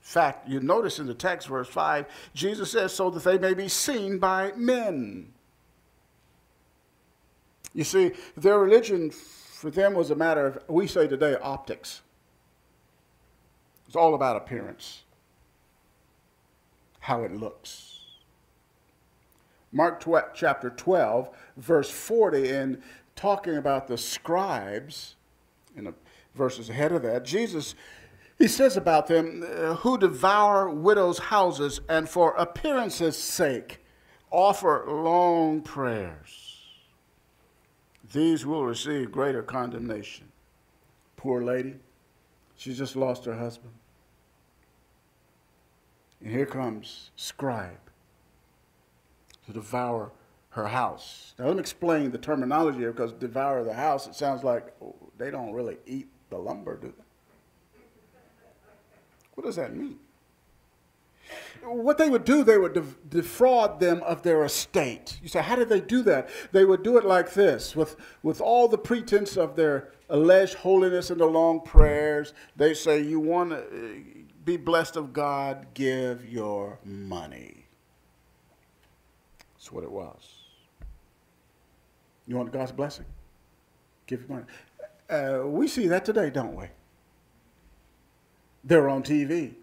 fact, 0.11 0.47
you 0.47 0.59
notice 0.59 0.99
in 0.99 1.07
the 1.07 1.13
text, 1.13 1.47
verse 1.47 1.69
5, 1.69 2.05
Jesus 2.33 2.71
says, 2.71 2.93
so 2.93 3.09
that 3.09 3.23
they 3.23 3.37
may 3.37 3.53
be 3.53 3.67
seen 3.67 4.19
by 4.19 4.51
men. 4.55 5.33
You 7.73 7.83
see, 7.83 8.11
their 8.35 8.59
religion 8.59 9.11
for 9.11 9.71
them 9.71 9.93
was 9.93 10.11
a 10.11 10.15
matter 10.15 10.45
of, 10.47 10.59
we 10.67 10.87
say 10.87 11.07
today, 11.07 11.37
optics. 11.41 12.01
It's 13.87 13.95
all 13.95 14.13
about 14.13 14.35
appearance, 14.35 15.03
how 16.99 17.23
it 17.23 17.33
looks. 17.33 17.99
Mark 19.71 20.05
chapter 20.33 20.69
12, 20.69 21.29
verse 21.57 21.89
40, 21.89 22.49
in 22.49 22.83
talking 23.15 23.55
about 23.55 23.87
the 23.87 23.97
scribes, 23.97 25.15
in 25.77 25.85
the 25.85 25.93
verses 26.35 26.69
ahead 26.69 26.91
of 26.91 27.01
that, 27.03 27.23
Jesus 27.23 27.75
He 28.41 28.47
says 28.47 28.75
about 28.75 29.05
them, 29.05 29.43
uh, 29.43 29.75
who 29.75 29.99
devour 29.99 30.67
widows' 30.67 31.19
houses 31.19 31.79
and 31.87 32.09
for 32.09 32.33
appearance's 32.33 33.15
sake 33.15 33.85
offer 34.31 34.83
long 34.87 35.61
prayers. 35.61 36.63
These 38.11 38.43
will 38.43 38.65
receive 38.65 39.11
greater 39.11 39.43
condemnation. 39.43 40.31
Poor 41.17 41.43
lady, 41.43 41.75
she 42.57 42.73
just 42.73 42.95
lost 42.95 43.25
her 43.25 43.37
husband. 43.37 43.73
And 46.19 46.31
here 46.31 46.47
comes 46.47 47.11
scribe 47.15 47.91
to 49.45 49.53
devour 49.53 50.13
her 50.49 50.69
house. 50.69 51.35
Now, 51.37 51.45
let 51.45 51.57
me 51.57 51.59
explain 51.59 52.09
the 52.09 52.17
terminology 52.17 52.79
here 52.79 52.91
because 52.91 53.13
devour 53.13 53.63
the 53.63 53.75
house, 53.75 54.07
it 54.07 54.15
sounds 54.15 54.43
like 54.43 54.73
oh, 54.81 54.95
they 55.19 55.29
don't 55.29 55.53
really 55.53 55.77
eat 55.85 56.07
the 56.31 56.39
lumber, 56.39 56.75
do 56.75 56.87
they? 56.87 57.03
What 59.35 59.45
does 59.45 59.55
that 59.55 59.75
mean? 59.75 59.99
What 61.63 61.97
they 61.97 62.09
would 62.09 62.25
do, 62.25 62.43
they 62.43 62.57
would 62.57 62.73
def- 62.73 62.97
defraud 63.09 63.79
them 63.79 64.01
of 64.03 64.23
their 64.23 64.43
estate. 64.43 65.19
You 65.21 65.29
say, 65.29 65.41
how 65.41 65.55
did 65.55 65.69
they 65.69 65.79
do 65.79 66.01
that? 66.03 66.29
They 66.51 66.65
would 66.65 66.83
do 66.83 66.97
it 66.97 67.05
like 67.05 67.33
this 67.33 67.75
with, 67.75 67.95
with 68.23 68.41
all 68.41 68.67
the 68.67 68.77
pretense 68.77 69.37
of 69.37 69.55
their 69.55 69.91
alleged 70.09 70.55
holiness 70.55 71.09
and 71.09 71.19
the 71.19 71.25
long 71.25 71.61
prayers. 71.61 72.33
They 72.55 72.73
say, 72.73 73.01
You 73.01 73.19
want 73.19 73.51
to 73.51 73.57
uh, 73.57 73.89
be 74.43 74.57
blessed 74.57 74.95
of 74.95 75.13
God, 75.13 75.67
give 75.73 76.27
your 76.27 76.79
money. 76.83 77.65
That's 79.53 79.71
what 79.71 79.83
it 79.83 79.91
was. 79.91 80.41
You 82.27 82.35
want 82.35 82.51
God's 82.51 82.71
blessing? 82.71 83.05
Give 84.07 84.21
your 84.21 84.29
money. 84.29 84.45
Uh, 85.09 85.47
we 85.47 85.67
see 85.67 85.87
that 85.87 86.05
today, 86.05 86.29
don't 86.29 86.55
we? 86.55 86.65
They're 88.63 88.89
on 88.89 89.03
TV. 89.03 89.53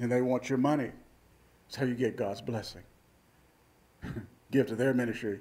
And 0.00 0.10
they 0.10 0.20
want 0.20 0.48
your 0.48 0.58
money. 0.58 0.90
That's 1.66 1.76
how 1.76 1.84
you 1.84 1.94
get 1.94 2.16
God's 2.16 2.40
blessing. 2.40 2.82
Give 4.50 4.66
to 4.66 4.74
their 4.74 4.92
ministry, 4.92 5.40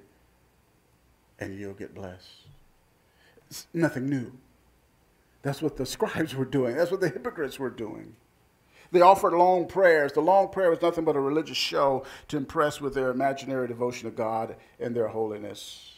and 1.39 1.59
you'll 1.59 1.73
get 1.73 1.93
blessed. 1.93 2.29
It's 3.49 3.67
nothing 3.73 4.09
new. 4.09 4.31
That's 5.41 5.61
what 5.61 5.75
the 5.75 5.85
scribes 5.85 6.35
were 6.35 6.45
doing. 6.45 6.77
That's 6.77 6.91
what 6.91 7.01
the 7.01 7.09
hypocrites 7.09 7.59
were 7.59 7.69
doing. 7.69 8.15
They 8.91 9.01
offered 9.01 9.33
long 9.33 9.67
prayers. 9.67 10.13
The 10.13 10.21
long 10.21 10.49
prayer 10.49 10.69
was 10.69 10.81
nothing 10.81 11.05
but 11.05 11.15
a 11.15 11.19
religious 11.19 11.57
show 11.57 12.03
to 12.27 12.37
impress 12.37 12.79
with 12.81 12.93
their 12.93 13.09
imaginary 13.09 13.67
devotion 13.67 14.09
to 14.09 14.15
God 14.15 14.55
and 14.79 14.95
their 14.95 15.07
holiness. 15.07 15.95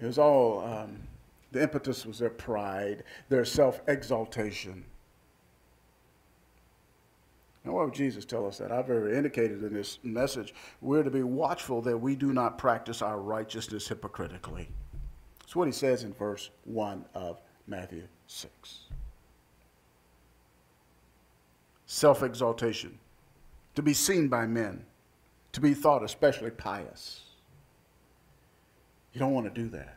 It 0.00 0.06
was 0.06 0.18
all 0.18 0.64
um, 0.64 0.98
the 1.56 1.62
impetus 1.62 2.04
was 2.04 2.18
their 2.18 2.28
pride, 2.28 3.02
their 3.30 3.44
self 3.44 3.80
exaltation. 3.88 4.84
Now, 7.64 7.72
why 7.72 7.84
would 7.84 7.94
Jesus 7.94 8.26
tell 8.26 8.46
us 8.46 8.58
that? 8.58 8.70
I've 8.70 8.90
already 8.90 9.16
indicated 9.16 9.62
in 9.62 9.72
this 9.72 9.98
message 10.02 10.54
we're 10.82 11.02
to 11.02 11.10
be 11.10 11.22
watchful 11.22 11.80
that 11.82 11.96
we 11.96 12.14
do 12.14 12.32
not 12.32 12.58
practice 12.58 13.00
our 13.00 13.18
righteousness 13.18 13.88
hypocritically. 13.88 14.68
That's 15.40 15.56
what 15.56 15.66
he 15.66 15.72
says 15.72 16.04
in 16.04 16.12
verse 16.12 16.50
1 16.64 17.06
of 17.14 17.40
Matthew 17.66 18.06
6. 18.26 18.80
Self 21.86 22.22
exaltation, 22.22 22.98
to 23.74 23.82
be 23.82 23.94
seen 23.94 24.28
by 24.28 24.46
men, 24.46 24.84
to 25.52 25.60
be 25.62 25.72
thought 25.72 26.04
especially 26.04 26.50
pious. 26.50 27.22
You 29.14 29.20
don't 29.20 29.32
want 29.32 29.46
to 29.46 29.62
do 29.62 29.70
that 29.70 29.96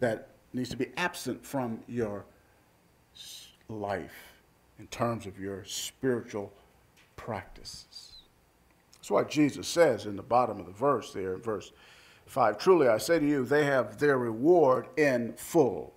that 0.00 0.28
needs 0.52 0.70
to 0.70 0.76
be 0.76 0.88
absent 0.96 1.44
from 1.44 1.80
your 1.86 2.24
life 3.68 4.42
in 4.78 4.86
terms 4.88 5.26
of 5.26 5.38
your 5.38 5.64
spiritual 5.64 6.52
practices. 7.16 8.12
That's 8.94 9.10
why 9.10 9.24
Jesus 9.24 9.68
says 9.68 10.06
in 10.06 10.16
the 10.16 10.22
bottom 10.22 10.60
of 10.60 10.66
the 10.66 10.72
verse 10.72 11.12
there, 11.12 11.34
in 11.34 11.42
verse 11.42 11.72
5 12.26 12.58
Truly 12.58 12.88
I 12.88 12.98
say 12.98 13.18
to 13.18 13.26
you, 13.26 13.44
they 13.44 13.64
have 13.64 13.98
their 13.98 14.18
reward 14.18 14.88
in 14.96 15.34
full. 15.34 15.94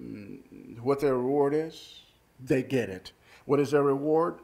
Mm, 0.00 0.78
what 0.80 1.00
their 1.00 1.14
reward 1.16 1.54
is? 1.54 2.02
They 2.38 2.62
get 2.62 2.90
it. 2.90 3.12
What 3.46 3.60
is 3.60 3.70
their 3.70 3.82
reward? 3.82 4.40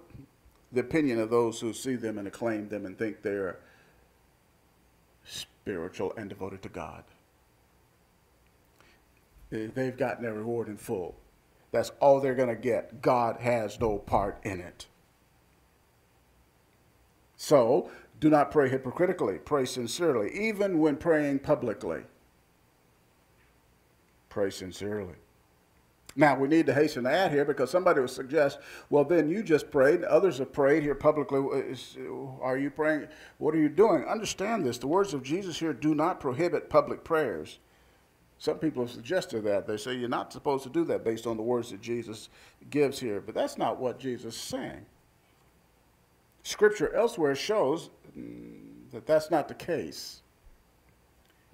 The 0.72 0.80
opinion 0.80 1.20
of 1.20 1.28
those 1.28 1.60
who 1.60 1.72
see 1.74 1.96
them 1.96 2.16
and 2.16 2.26
acclaim 2.26 2.68
them 2.68 2.86
and 2.86 2.96
think 2.96 3.20
they're 3.20 3.58
spiritual 5.24 6.14
and 6.16 6.28
devoted 6.28 6.62
to 6.62 6.68
God 6.68 7.04
they've 9.52 9.96
gotten 9.96 10.24
their 10.24 10.34
reward 10.34 10.68
in 10.68 10.76
full. 10.76 11.14
That's 11.70 11.92
all 12.00 12.20
they're 12.20 12.34
going 12.34 12.48
to 12.48 12.56
get. 12.56 13.00
God 13.02 13.38
has 13.40 13.78
no 13.78 13.98
part 13.98 14.38
in 14.42 14.60
it. 14.60 14.86
So, 17.36 17.90
do 18.20 18.30
not 18.30 18.50
pray 18.50 18.68
hypocritically, 18.68 19.38
pray 19.38 19.64
sincerely, 19.64 20.30
even 20.32 20.78
when 20.78 20.96
praying 20.96 21.40
publicly. 21.40 22.02
Pray 24.28 24.50
sincerely. 24.50 25.14
Now, 26.14 26.38
we 26.38 26.46
need 26.46 26.66
to 26.66 26.74
hasten 26.74 27.04
to 27.04 27.10
add 27.10 27.32
here 27.32 27.44
because 27.44 27.70
somebody 27.70 28.00
would 28.00 28.10
suggest, 28.10 28.58
well, 28.90 29.04
then 29.04 29.30
you 29.30 29.42
just 29.42 29.70
prayed, 29.70 30.04
others 30.04 30.38
have 30.38 30.52
prayed 30.52 30.82
here 30.82 30.94
publicly. 30.94 31.40
Are 32.40 32.58
you 32.58 32.70
praying? 32.70 33.08
What 33.38 33.54
are 33.54 33.58
you 33.58 33.70
doing? 33.70 34.04
Understand 34.04 34.64
this. 34.64 34.78
The 34.78 34.86
words 34.86 35.14
of 35.14 35.22
Jesus 35.22 35.58
here 35.58 35.72
do 35.72 35.94
not 35.94 36.20
prohibit 36.20 36.68
public 36.68 37.02
prayers. 37.02 37.58
Some 38.42 38.58
people 38.58 38.82
have 38.82 38.90
suggested 38.90 39.44
that. 39.44 39.68
They 39.68 39.76
say 39.76 39.94
you're 39.94 40.08
not 40.08 40.32
supposed 40.32 40.64
to 40.64 40.68
do 40.68 40.82
that 40.86 41.04
based 41.04 41.28
on 41.28 41.36
the 41.36 41.44
words 41.44 41.70
that 41.70 41.80
Jesus 41.80 42.28
gives 42.70 42.98
here. 42.98 43.20
But 43.20 43.36
that's 43.36 43.56
not 43.56 43.78
what 43.78 44.00
Jesus 44.00 44.34
is 44.34 44.40
saying. 44.40 44.84
Scripture 46.42 46.92
elsewhere 46.92 47.36
shows 47.36 47.90
mm, 48.18 48.90
that 48.90 49.06
that's 49.06 49.30
not 49.30 49.46
the 49.46 49.54
case. 49.54 50.22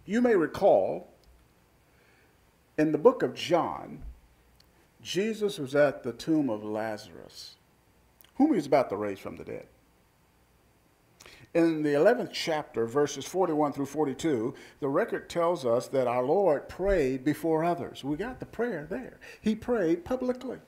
You 0.07 0.23
may 0.23 0.35
recall 0.35 1.13
in 2.79 2.91
the 2.91 2.97
book 2.97 3.23
of 3.23 3.35
John, 3.35 4.03
Jesus 5.03 5.59
was 5.59 5.75
at 5.75 6.03
the 6.03 6.15
tomb 6.15 6.49
of 6.49 6.65
Lazarus, 6.65 7.57
whom 8.37 8.47
he 8.47 8.55
was 8.55 8.65
about 8.65 8.89
to 8.89 8.97
raise 8.97 9.19
from 9.19 9.37
the 9.37 9.45
dead 9.45 9.67
in 11.55 11.83
the 11.83 11.91
11th 11.91 12.31
chapter, 12.33 12.87
verses 12.87 13.25
41 13.25 13.73
through 13.73 13.87
42, 13.87 14.55
the 14.81 14.89
record 14.89 15.31
tells 15.31 15.65
us 15.65 15.89
that 15.89 16.07
our 16.07 16.23
Lord 16.23 16.69
prayed 16.69 17.25
before 17.25 17.65
others. 17.65 18.05
We 18.05 18.17
got 18.17 18.39
the 18.39 18.47
prayer 18.47 18.87
there. 18.89 19.19
He 19.41 19.55
prayed 19.55 20.05
publicly. 20.05 20.59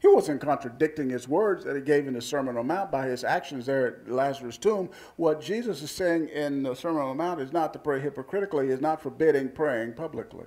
He 0.00 0.08
wasn't 0.08 0.40
contradicting 0.40 1.10
his 1.10 1.28
words 1.28 1.62
that 1.64 1.76
he 1.76 1.82
gave 1.82 2.08
in 2.08 2.14
the 2.14 2.22
Sermon 2.22 2.56
on 2.56 2.66
the 2.66 2.74
Mount 2.74 2.90
by 2.90 3.06
his 3.06 3.22
actions 3.22 3.66
there 3.66 3.86
at 3.86 4.10
Lazarus' 4.10 4.56
tomb. 4.56 4.88
What 5.16 5.42
Jesus 5.42 5.82
is 5.82 5.90
saying 5.90 6.28
in 6.30 6.62
the 6.62 6.74
Sermon 6.74 7.02
on 7.02 7.16
the 7.16 7.22
Mount 7.22 7.40
is 7.40 7.52
not 7.52 7.74
to 7.74 7.78
pray 7.78 8.00
hypocritically, 8.00 8.70
is 8.70 8.80
not 8.80 9.02
forbidding 9.02 9.50
praying 9.50 9.92
publicly. 9.92 10.46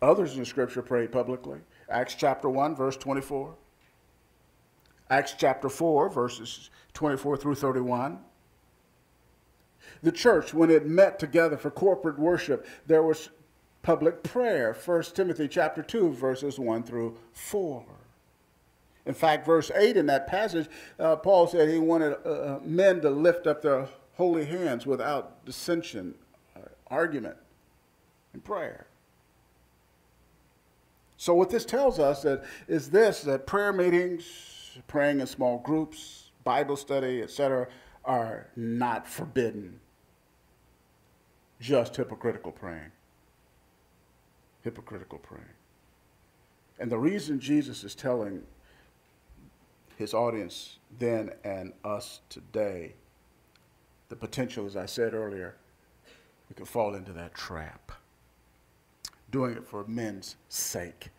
Others 0.00 0.38
in 0.38 0.44
scripture 0.46 0.82
prayed 0.82 1.12
publicly. 1.12 1.60
Acts 1.90 2.14
chapter 2.14 2.48
1, 2.48 2.74
verse 2.74 2.96
24. 2.96 3.54
Acts 5.10 5.34
chapter 5.36 5.68
4, 5.68 6.08
verses 6.08 6.70
24 6.94 7.36
through 7.36 7.54
31. 7.54 8.18
The 10.02 10.12
church, 10.12 10.54
when 10.54 10.70
it 10.70 10.86
met 10.86 11.18
together 11.18 11.56
for 11.56 11.70
corporate 11.70 12.18
worship, 12.18 12.66
there 12.86 13.02
was 13.02 13.28
public 13.82 14.22
prayer. 14.22 14.74
1 14.74 15.02
Timothy 15.14 15.48
chapter 15.48 15.82
2, 15.82 16.12
verses 16.12 16.58
1 16.58 16.82
through 16.84 17.16
4. 17.32 17.84
In 19.06 19.14
fact, 19.14 19.44
verse 19.44 19.70
8 19.74 19.98
in 19.98 20.06
that 20.06 20.26
passage, 20.26 20.68
uh, 20.98 21.16
Paul 21.16 21.46
said 21.46 21.68
he 21.68 21.78
wanted 21.78 22.16
uh, 22.24 22.30
uh 22.30 22.60
men 22.64 23.02
to 23.02 23.10
lift 23.10 23.46
up 23.46 23.60
their 23.60 23.88
holy 24.14 24.46
hands 24.46 24.86
without 24.86 25.44
dissension, 25.44 26.14
uh, 26.56 26.60
argument, 26.86 27.36
and 28.32 28.42
prayer. 28.42 28.86
So 31.18 31.34
what 31.34 31.50
this 31.50 31.66
tells 31.66 31.98
us 31.98 32.22
that 32.22 32.44
is 32.66 32.90
this 32.90 33.22
that 33.22 33.46
prayer 33.46 33.72
meetings 33.72 34.53
praying 34.82 35.20
in 35.20 35.26
small 35.26 35.58
groups, 35.58 36.30
Bible 36.44 36.76
study, 36.76 37.22
etc., 37.22 37.68
are 38.04 38.48
not 38.56 39.06
forbidden. 39.06 39.80
Just 41.60 41.96
hypocritical 41.96 42.52
praying. 42.52 42.92
Hypocritical 44.62 45.18
praying. 45.18 45.44
And 46.78 46.90
the 46.90 46.98
reason 46.98 47.38
Jesus 47.40 47.84
is 47.84 47.94
telling 47.94 48.42
his 49.96 50.12
audience 50.12 50.78
then 50.98 51.30
and 51.44 51.72
us 51.84 52.20
today, 52.28 52.94
the 54.08 54.16
potential, 54.16 54.66
as 54.66 54.76
I 54.76 54.86
said 54.86 55.14
earlier, 55.14 55.54
we 56.48 56.54
could 56.54 56.68
fall 56.68 56.94
into 56.94 57.12
that 57.12 57.34
trap. 57.34 57.92
Doing 59.30 59.56
it 59.56 59.66
for 59.66 59.84
men's 59.86 60.36
sake. 60.48 61.10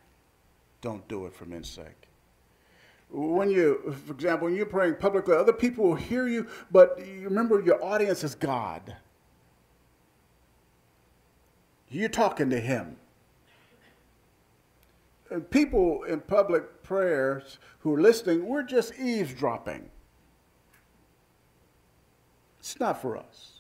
Don't 0.82 1.08
do 1.08 1.26
it 1.26 1.34
for 1.34 1.46
men's 1.46 1.70
sake 1.70 2.08
when 3.10 3.50
you, 3.50 3.96
for 4.06 4.13
example, 4.13 4.48
when 4.48 4.56
you're 4.56 4.65
praying 4.65 4.96
publicly, 4.96 5.36
other 5.36 5.54
people 5.54 5.86
will 5.86 5.96
hear 5.96 6.28
you, 6.28 6.48
but 6.72 7.00
you 7.00 7.22
remember 7.22 7.62
your 7.62 7.84
audience 7.84 8.24
is 8.24 8.36
God. 8.36 8.96
You're 11.89 12.10
talking 12.10 12.50
to 12.50 12.60
him. 12.60 12.98
And 15.30 15.50
people 15.50 16.04
in 16.04 16.20
public 16.20 16.84
prayers 16.84 17.58
who 17.80 17.94
are 17.94 18.02
listening, 18.02 18.46
we're 18.46 18.63
just 18.63 18.98
eavesdropping. 19.00 19.89
It's 22.60 22.80
not 22.80 23.02
for 23.02 23.18
us. 23.18 23.60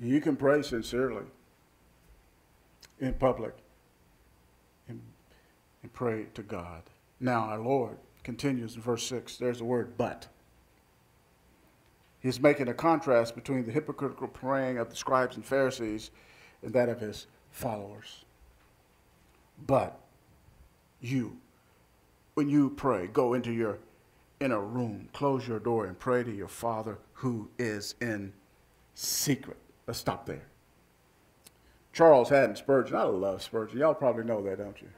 You 0.00 0.20
can 0.20 0.36
pray 0.36 0.62
sincerely 0.62 1.24
in 3.00 3.14
public 3.14 3.54
and 5.84 5.92
pray 5.92 6.26
to 6.32 6.42
God. 6.42 6.82
Now, 7.20 7.40
our 7.42 7.60
Lord 7.60 7.98
continues 8.24 8.74
in 8.74 8.80
verse 8.80 9.06
6. 9.06 9.36
There's 9.36 9.58
the 9.58 9.64
word 9.64 9.96
but. 9.98 10.26
He's 12.20 12.40
making 12.40 12.68
a 12.68 12.74
contrast 12.74 13.34
between 13.34 13.66
the 13.66 13.70
hypocritical 13.70 14.28
praying 14.28 14.78
of 14.78 14.88
the 14.88 14.96
scribes 14.96 15.36
and 15.36 15.44
Pharisees 15.44 16.10
and 16.62 16.72
that 16.72 16.88
of 16.88 17.00
his 17.00 17.26
followers. 17.50 18.24
But 19.66 20.00
you, 21.02 21.36
when 22.32 22.48
you 22.48 22.70
pray, 22.70 23.08
go 23.08 23.34
into 23.34 23.52
your 23.52 23.78
inner 24.40 24.64
room, 24.64 25.10
close 25.12 25.46
your 25.46 25.60
door, 25.60 25.84
and 25.84 25.98
pray 25.98 26.24
to 26.24 26.34
your 26.34 26.48
Father 26.48 26.96
who 27.12 27.50
is 27.58 27.94
in 28.00 28.32
secret. 28.94 29.58
Let's 29.86 29.98
stop 29.98 30.24
there. 30.24 30.46
Charles 31.92 32.30
Haddon 32.30 32.56
Spurgeon, 32.56 32.96
I 32.96 33.02
love 33.02 33.42
Spurgeon. 33.42 33.78
Y'all 33.78 33.92
probably 33.92 34.24
know 34.24 34.42
that, 34.42 34.56
don't 34.56 34.80
you? 34.80 34.88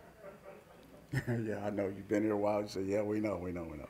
yeah, 1.28 1.64
I 1.64 1.70
know. 1.70 1.84
You've 1.84 2.08
been 2.08 2.22
here 2.22 2.32
a 2.32 2.36
while. 2.36 2.62
You 2.62 2.68
say, 2.68 2.82
yeah, 2.82 3.02
we 3.02 3.20
know, 3.20 3.36
we 3.36 3.52
know, 3.52 3.62
we 3.62 3.78
know 3.78 3.88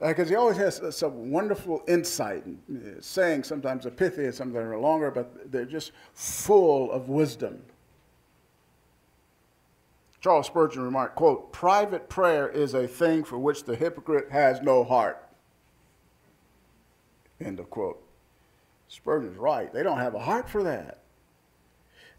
because 0.00 0.28
uh, 0.28 0.30
he 0.30 0.36
always 0.36 0.56
has 0.56 0.80
some 0.96 1.30
wonderful 1.30 1.82
insight 1.88 2.44
and 2.44 2.58
uh, 2.68 3.00
saying 3.00 3.44
sometimes 3.44 3.86
are 3.86 3.90
pithy 3.90 4.24
and 4.24 4.34
sometimes 4.34 4.66
are 4.66 4.78
longer, 4.78 5.10
but 5.10 5.50
they're 5.50 5.64
just 5.64 5.92
full 6.12 6.90
of 6.92 7.08
wisdom. 7.08 7.62
Charles 10.20 10.46
Spurgeon 10.46 10.82
remarked, 10.82 11.14
quote, 11.14 11.52
private 11.52 12.08
prayer 12.08 12.48
is 12.48 12.74
a 12.74 12.86
thing 12.86 13.24
for 13.24 13.38
which 13.38 13.64
the 13.64 13.76
hypocrite 13.76 14.30
has 14.30 14.60
no 14.60 14.82
heart. 14.82 15.22
End 17.40 17.60
of 17.60 17.70
quote. 17.70 18.02
Spurgeon's 18.88 19.36
right. 19.36 19.72
They 19.72 19.82
don't 19.82 19.98
have 19.98 20.14
a 20.14 20.18
heart 20.18 20.48
for 20.48 20.62
that. 20.62 20.98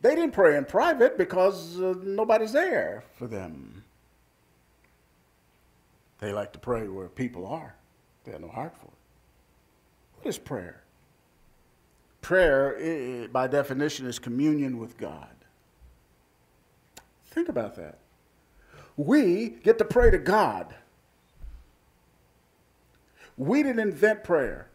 They 0.02 0.16
didn't 0.16 0.34
pray 0.34 0.58
in 0.58 0.66
private 0.66 1.18
because 1.18 1.82
uh, 1.82 1.96
nobody's 2.04 2.52
there 2.52 3.04
for 3.18 3.28
them. 3.28 3.84
They 6.20 6.34
like 6.34 6.54
to 6.54 6.60
pray 6.60 6.88
where 6.88 7.10
people 7.10 7.46
are. 7.46 7.76
They 8.24 8.32
have 8.32 8.42
no 8.42 8.50
heart 8.50 8.76
for 8.80 8.88
it. 8.88 8.94
What 10.16 10.28
is 10.28 10.38
prayer? 10.38 10.84
Prayer, 12.22 13.28
by 13.32 13.48
definition, 13.48 14.06
is 14.08 14.20
communion 14.20 14.80
with 14.80 14.98
God. 14.98 15.30
Think 17.26 17.50
about 17.50 17.76
that. 17.76 18.00
We 18.98 19.50
get 19.50 19.78
to 19.78 19.86
pray 19.86 20.10
to 20.10 20.18
God. 20.18 20.74
We 23.38 23.62
didn't 23.62 23.80
invent 23.80 24.24
prayer, 24.24 24.70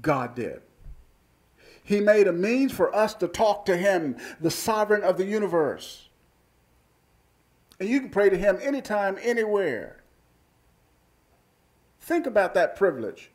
God 0.00 0.36
did. 0.36 0.62
He 1.82 1.98
made 2.00 2.28
a 2.28 2.32
means 2.32 2.70
for 2.70 2.94
us 2.94 3.14
to 3.14 3.26
talk 3.26 3.64
to 3.64 3.76
Him, 3.76 4.16
the 4.40 4.52
sovereign 4.52 5.02
of 5.02 5.16
the 5.16 5.24
universe. 5.24 6.08
And 7.82 7.90
you 7.90 7.98
can 7.98 8.10
pray 8.10 8.30
to 8.30 8.36
him 8.36 8.60
anytime, 8.62 9.18
anywhere. 9.20 9.96
Think 11.98 12.28
about 12.28 12.54
that 12.54 12.76
privilege. 12.76 13.32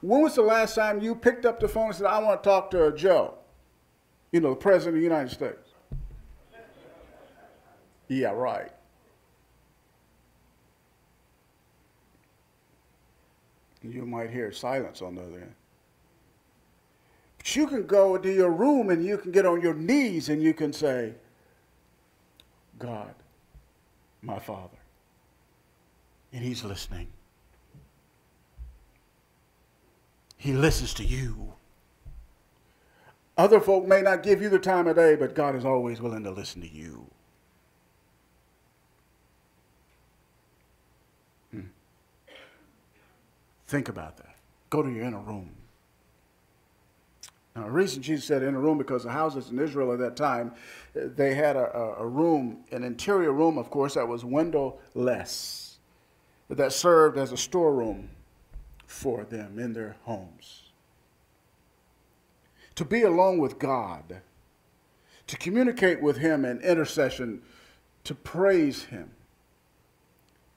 When 0.00 0.22
was 0.22 0.36
the 0.36 0.40
last 0.40 0.74
time 0.74 1.02
you 1.02 1.14
picked 1.14 1.44
up 1.44 1.60
the 1.60 1.68
phone 1.68 1.88
and 1.88 1.96
said, 1.96 2.06
I 2.06 2.18
want 2.18 2.42
to 2.42 2.48
talk 2.48 2.70
to 2.70 2.90
Joe? 2.96 3.34
You 4.32 4.40
know, 4.40 4.50
the 4.50 4.56
President 4.56 4.96
of 4.96 5.00
the 5.00 5.04
United 5.04 5.30
States. 5.30 5.68
Yeah, 8.08 8.30
right. 8.30 8.72
You 13.82 14.06
might 14.06 14.30
hear 14.30 14.50
silence 14.50 15.02
on 15.02 15.16
the 15.16 15.24
other 15.24 15.40
end. 15.40 15.54
But 17.36 17.54
you 17.54 17.66
can 17.66 17.86
go 17.86 18.16
to 18.16 18.32
your 18.32 18.50
room 18.50 18.88
and 18.88 19.04
you 19.04 19.18
can 19.18 19.30
get 19.30 19.44
on 19.44 19.60
your 19.60 19.74
knees 19.74 20.30
and 20.30 20.42
you 20.42 20.54
can 20.54 20.72
say, 20.72 21.12
God, 22.78 23.14
my 24.26 24.38
Father. 24.40 24.76
And 26.32 26.42
He's 26.42 26.64
listening. 26.64 27.08
He 30.36 30.52
listens 30.52 30.92
to 30.94 31.04
you. 31.04 31.54
Other 33.38 33.60
folk 33.60 33.86
may 33.86 34.02
not 34.02 34.22
give 34.22 34.42
you 34.42 34.48
the 34.48 34.58
time 34.58 34.86
of 34.86 34.96
day, 34.96 35.14
but 35.14 35.34
God 35.34 35.54
is 35.54 35.64
always 35.64 36.00
willing 36.00 36.24
to 36.24 36.30
listen 36.30 36.60
to 36.62 36.68
you. 36.68 37.06
Hmm. 41.50 41.60
Think 43.66 43.88
about 43.88 44.16
that. 44.18 44.34
Go 44.70 44.82
to 44.82 44.90
your 44.90 45.04
inner 45.04 45.20
room. 45.20 45.55
Now, 47.56 47.64
the 47.64 47.70
reason 47.70 48.02
Jesus 48.02 48.26
said 48.26 48.42
in 48.42 48.54
a 48.54 48.60
room 48.60 48.76
because 48.76 49.04
the 49.04 49.10
houses 49.10 49.50
in 49.50 49.58
Israel 49.58 49.92
at 49.92 49.98
that 50.00 50.14
time, 50.14 50.52
they 50.94 51.34
had 51.34 51.56
a, 51.56 51.96
a 51.98 52.06
room, 52.06 52.58
an 52.70 52.84
interior 52.84 53.32
room, 53.32 53.56
of 53.56 53.70
course, 53.70 53.94
that 53.94 54.06
was 54.06 54.26
windowless, 54.26 55.78
that 56.50 56.72
served 56.72 57.16
as 57.16 57.32
a 57.32 57.36
storeroom 57.36 58.10
for 58.86 59.24
them 59.24 59.58
in 59.58 59.72
their 59.72 59.96
homes. 60.02 60.64
To 62.74 62.84
be 62.84 63.02
alone 63.02 63.38
with 63.38 63.58
God, 63.58 64.20
to 65.26 65.36
communicate 65.38 66.02
with 66.02 66.18
Him 66.18 66.44
in 66.44 66.60
intercession, 66.60 67.40
to 68.04 68.14
praise 68.14 68.84
Him 68.84 69.10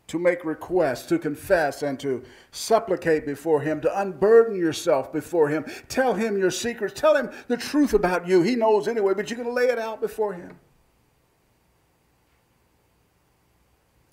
to 0.09 0.19
make 0.19 0.43
requests, 0.43 1.05
to 1.05 1.19
confess, 1.19 1.83
and 1.83 1.99
to 1.99 2.23
supplicate 2.51 3.25
before 3.25 3.61
Him, 3.61 3.79
to 3.81 3.99
unburden 3.99 4.55
yourself 4.55 5.13
before 5.13 5.49
Him. 5.49 5.65
Tell 5.87 6.13
Him 6.13 6.37
your 6.37 6.51
secrets. 6.51 6.99
Tell 6.99 7.15
Him 7.15 7.29
the 7.47 7.57
truth 7.57 7.93
about 7.93 8.27
you. 8.27 8.41
He 8.41 8.55
knows 8.55 8.87
anyway, 8.87 9.13
but 9.13 9.29
you 9.29 9.35
can 9.35 9.53
lay 9.53 9.67
it 9.67 9.79
out 9.79 10.01
before 10.01 10.33
Him. 10.33 10.59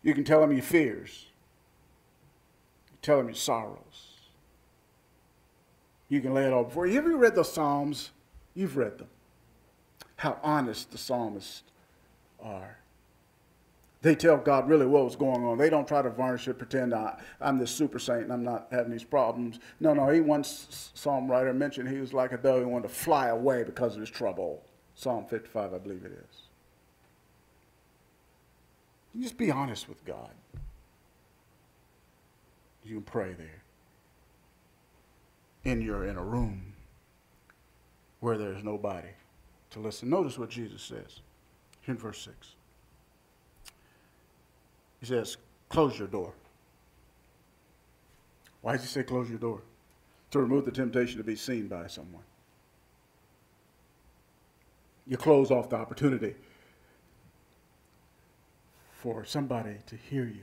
You 0.03 0.15
can 0.15 0.23
tell 0.23 0.43
Him 0.43 0.53
your 0.53 0.63
fears, 0.63 1.27
you 2.93 2.99
tell 3.03 3.19
Him 3.19 3.27
your 3.27 3.35
sorrows. 3.35 4.13
You 6.09 6.21
can 6.21 6.35
lay 6.35 6.45
it 6.45 6.53
all 6.53 6.65
before 6.65 6.87
you. 6.87 6.95
Have 6.95 7.07
you 7.07 7.17
read 7.17 7.35
the 7.35 7.43
Psalms? 7.43 8.11
You've 8.55 8.77
read 8.77 8.99
them. 8.99 9.09
How 10.17 10.39
honest 10.43 10.93
the 10.93 10.99
psalmists 10.99 11.63
are 12.41 12.79
they 14.07 14.15
tell 14.15 14.37
God 14.37 14.69
really 14.69 14.87
what 14.87 15.05
was 15.05 15.17
going 15.17 15.45
on. 15.45 15.59
They 15.59 15.69
don't 15.69 15.87
try 15.87 16.01
to 16.01 16.11
varnish 16.11 16.47
it, 16.47 16.59
pretend 16.59 16.95
I, 16.95 17.19
am 17.41 17.59
this 17.59 17.73
super 17.73 17.99
saint 17.99 18.23
and 18.23 18.33
I'm 18.33 18.45
not 18.45 18.69
having 18.71 18.93
these 18.93 19.03
problems. 19.03 19.59
No, 19.81 19.95
no, 19.95 20.09
he 20.11 20.21
once, 20.21 20.93
Psalm 20.95 21.29
writer 21.29 21.53
mentioned 21.53 21.89
he 21.89 21.99
was 21.99 22.13
like 22.13 22.31
a 22.31 22.37
dove, 22.37 22.61
he 22.61 22.65
wanted 22.65 22.87
to 22.87 22.95
fly 22.95 23.29
away 23.29 23.65
because 23.65 23.95
of 23.95 24.01
his 24.01 24.09
trouble. 24.09 24.63
Psalm 24.95 25.27
55, 25.27 25.75
I 25.75 25.79
believe 25.79 26.05
it 26.05 26.13
is. 26.13 26.43
You 29.13 29.25
just 29.25 29.37
be 29.37 29.51
honest 29.51 29.89
with 29.89 30.05
God. 30.05 30.31
You 32.85 32.95
can 32.95 33.03
pray 33.03 33.33
there. 33.33 33.63
In 35.65 35.83
your 35.83 36.07
in 36.07 36.17
a 36.17 36.23
room 36.23 36.75
where 38.21 38.39
there's 38.39 38.63
nobody 38.63 39.09
to 39.71 39.81
listen. 39.81 40.09
Notice 40.09 40.39
what 40.39 40.49
Jesus 40.49 40.81
says 40.81 41.23
in 41.89 41.99
verse 41.99 42.21
6. 42.21 42.56
He 45.01 45.07
says, 45.07 45.37
close 45.69 45.99
your 45.99 46.09
door. 46.09 46.33
Why 48.63 48.73
does 48.73 48.83
he 48.83 48.89
say 48.89 49.03
close 49.03 49.29
your 49.29 49.39
door? 49.39 49.63
To 50.33 50.41
remove 50.41 50.65
the 50.65 50.73
temptation 50.73 51.19
to 51.19 51.25
be 51.25 51.37
seen 51.37 51.69
by 51.69 51.87
someone. 51.87 52.25
You 55.07 55.17
close 55.17 55.51
off 55.51 55.71
the 55.71 55.77
opportunity 55.77 56.35
for 58.93 59.25
somebody 59.25 59.77
to 59.87 59.95
hear 59.95 60.25
you. 60.25 60.43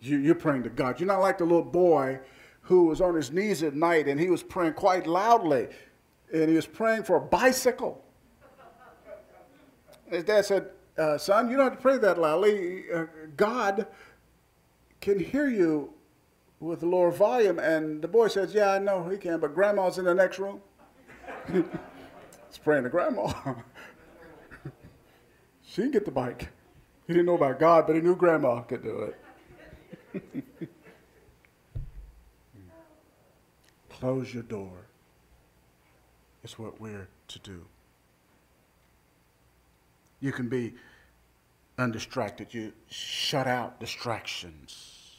you 0.00 0.30
are 0.30 0.36
praying 0.36 0.62
to 0.62 0.70
God. 0.70 1.00
You're 1.00 1.08
not 1.08 1.20
like 1.20 1.38
the 1.38 1.44
little 1.44 1.64
boy 1.64 2.20
who 2.60 2.84
was 2.84 3.00
on 3.00 3.14
his 3.14 3.32
knees 3.32 3.62
at 3.62 3.74
night 3.74 4.06
and 4.06 4.20
he 4.20 4.30
was 4.30 4.42
praying 4.42 4.74
quite 4.74 5.06
loudly 5.06 5.68
and 6.32 6.48
he 6.48 6.54
was 6.54 6.66
praying 6.66 7.02
for 7.02 7.16
a 7.16 7.20
bicycle. 7.20 8.04
His 10.06 10.24
dad 10.24 10.44
said, 10.44 10.70
uh, 10.96 11.18
son, 11.18 11.50
you 11.50 11.56
don't 11.56 11.66
have 11.66 11.76
to 11.76 11.82
pray 11.82 11.98
that 11.98 12.18
loudly. 12.18 12.84
Uh, 12.92 13.06
God 13.36 13.86
can 15.00 15.18
hear 15.18 15.48
you 15.48 15.94
with 16.60 16.82
lower 16.82 17.10
volume. 17.10 17.58
And 17.58 18.00
the 18.02 18.08
boy 18.08 18.28
says, 18.28 18.54
Yeah, 18.54 18.72
I 18.72 18.78
know 18.78 19.08
he 19.08 19.16
can, 19.16 19.40
but 19.40 19.54
grandma's 19.54 19.98
in 19.98 20.04
the 20.04 20.14
next 20.14 20.38
room. 20.38 20.60
He's 21.52 22.58
praying 22.62 22.84
to 22.84 22.90
grandma. 22.90 23.32
she 25.62 25.82
can 25.82 25.90
get 25.90 26.04
the 26.04 26.10
bike. 26.10 26.48
He 27.06 27.12
didn't 27.12 27.26
know 27.26 27.34
about 27.34 27.58
God, 27.58 27.86
but 27.86 27.96
he 27.96 28.02
knew 28.02 28.16
grandma 28.16 28.60
could 28.60 28.82
do 28.82 29.12
it. 30.14 30.44
Close 33.90 34.32
your 34.32 34.42
door. 34.42 34.86
It's 36.42 36.58
what 36.58 36.80
we're 36.80 37.08
to 37.28 37.38
do. 37.40 37.66
You 40.24 40.32
can 40.32 40.48
be 40.48 40.72
undistracted. 41.76 42.54
You 42.54 42.72
shut 42.88 43.46
out 43.46 43.78
distractions 43.78 45.10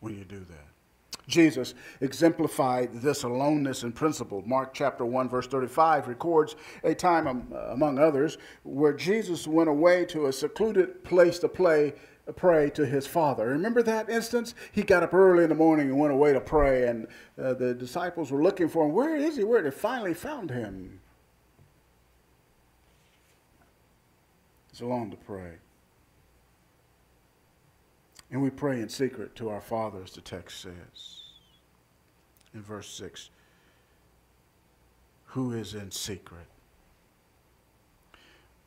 when 0.00 0.14
you 0.14 0.26
do 0.26 0.40
that. 0.40 1.26
Jesus 1.26 1.72
exemplified 2.02 3.00
this 3.00 3.22
aloneness 3.22 3.82
in 3.82 3.92
principle. 3.92 4.42
Mark 4.44 4.74
chapter 4.74 5.06
1, 5.06 5.30
verse 5.30 5.46
35 5.46 6.08
records 6.08 6.54
a 6.84 6.94
time, 6.94 7.26
um, 7.26 7.50
among 7.70 7.98
others, 7.98 8.36
where 8.62 8.92
Jesus 8.92 9.46
went 9.46 9.70
away 9.70 10.04
to 10.04 10.26
a 10.26 10.32
secluded 10.34 11.02
place 11.02 11.38
to 11.38 11.48
play, 11.48 11.94
pray 12.36 12.68
to 12.68 12.84
his 12.84 13.06
Father. 13.06 13.46
Remember 13.46 13.82
that 13.84 14.10
instance? 14.10 14.54
He 14.70 14.82
got 14.82 15.02
up 15.02 15.14
early 15.14 15.44
in 15.44 15.48
the 15.48 15.54
morning 15.54 15.88
and 15.88 15.98
went 15.98 16.12
away 16.12 16.34
to 16.34 16.42
pray, 16.42 16.86
and 16.86 17.06
uh, 17.42 17.54
the 17.54 17.72
disciples 17.72 18.30
were 18.30 18.42
looking 18.42 18.68
for 18.68 18.84
him. 18.84 18.92
Where 18.92 19.16
is 19.16 19.38
he? 19.38 19.44
Where? 19.44 19.62
They 19.62 19.70
finally 19.70 20.12
found 20.12 20.50
him. 20.50 21.00
He's 24.76 24.82
alone 24.82 25.10
to 25.10 25.16
pray. 25.16 25.52
And 28.30 28.42
we 28.42 28.50
pray 28.50 28.82
in 28.82 28.90
secret 28.90 29.34
to 29.36 29.48
our 29.48 29.62
Father, 29.62 30.02
as 30.04 30.10
the 30.10 30.20
text 30.20 30.60
says 30.60 31.22
in 32.52 32.60
verse 32.60 32.90
6 32.90 33.30
Who 35.28 35.54
is 35.54 35.72
in 35.74 35.90
secret? 35.90 36.44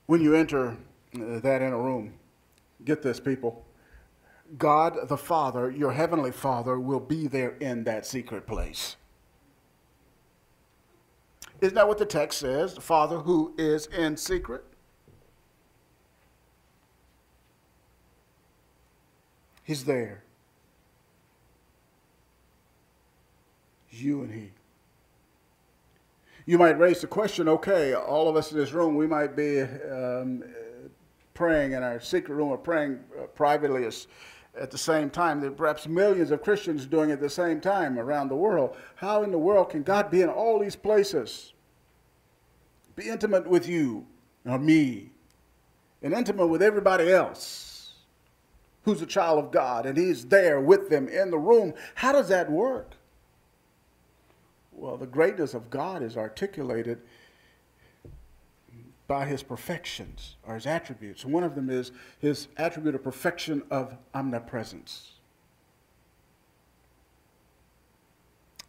When 0.08 0.20
you 0.20 0.34
enter 0.34 0.70
uh, 1.14 1.40
that 1.42 1.62
inner 1.62 1.80
room, 1.80 2.14
get 2.86 3.04
this, 3.04 3.20
people. 3.20 3.64
God 4.58 5.10
the 5.10 5.18
Father, 5.18 5.70
your 5.70 5.92
heavenly 5.92 6.32
Father, 6.32 6.80
will 6.80 7.00
be 7.00 7.28
there 7.28 7.56
in 7.60 7.84
that 7.84 8.08
secret 8.08 8.48
place. 8.48 8.96
Isn't 11.62 11.76
that 11.76 11.88
what 11.88 12.00
the 12.00 12.06
text 12.08 12.40
says? 12.40 12.74
The 12.74 12.82
Father 12.82 13.20
who 13.20 13.54
is 13.60 13.86
in 13.86 14.18
secret? 14.18 14.66
He's 19.70 19.86
there. 19.86 20.24
You 23.92 24.24
and 24.24 24.34
He. 24.34 24.50
You 26.48 26.58
might 26.58 26.80
raise 26.80 27.02
the 27.02 27.06
question 27.06 27.48
okay, 27.48 27.94
all 27.94 28.28
of 28.28 28.36
us 28.36 28.52
in 28.52 28.58
this 28.58 28.72
room, 28.72 28.96
we 28.96 29.06
might 29.06 29.36
be 29.36 29.62
um, 29.62 30.44
praying 31.36 31.74
in 31.74 31.84
our 31.84 32.00
secret 32.00 32.34
room 32.34 32.50
or 32.50 32.58
praying 32.58 32.98
uh, 33.16 33.28
privately 33.28 33.88
at 34.60 34.72
the 34.72 34.78
same 34.80 35.12
time. 35.12 35.40
There 35.40 35.52
are 35.52 35.54
perhaps 35.54 35.88
millions 35.88 36.32
of 36.32 36.42
Christians 36.42 36.88
doing 36.88 37.12
it 37.12 37.14
at 37.14 37.22
the 37.22 37.30
same 37.30 37.62
time 37.62 38.00
around 38.00 38.30
the 38.30 38.36
world. 38.36 38.76
How 38.96 39.22
in 39.22 39.30
the 39.30 39.38
world 39.38 39.70
can 39.70 39.84
God 39.84 40.10
be 40.10 40.24
in 40.24 40.30
all 40.30 40.58
these 40.58 40.76
places? 40.76 41.54
Be 42.96 43.08
intimate 43.08 43.46
with 43.46 43.70
you 43.70 44.08
or 44.48 44.58
me, 44.58 45.12
and 46.02 46.12
intimate 46.12 46.48
with 46.48 46.64
everybody 46.64 47.12
else 47.12 47.69
who's 48.90 49.02
a 49.04 49.06
child 49.06 49.38
of 49.38 49.52
God, 49.52 49.86
and 49.86 49.98
He's 49.98 50.26
there 50.26 50.60
with 50.60 50.90
them 50.90 51.08
in 51.08 51.30
the 51.30 51.38
room. 51.38 51.74
How 51.96 52.12
does 52.12 52.28
that 52.30 52.52
work? 52.52 52.96
Well, 54.72 54.98
the 54.98 55.06
greatness 55.06 55.54
of 55.54 55.70
God 55.70 56.02
is 56.02 56.18
articulated 56.18 57.00
by 59.08 59.26
his 59.26 59.44
perfections 59.44 60.36
or 60.48 60.56
his 60.56 60.66
attributes. 60.66 61.26
One 61.26 61.44
of 61.44 61.56
them 61.56 61.70
is 61.70 61.92
his 62.20 62.48
attribute 62.58 62.96
of 62.96 63.04
perfection 63.04 63.64
of 63.70 63.98
omnipresence. 64.14 65.14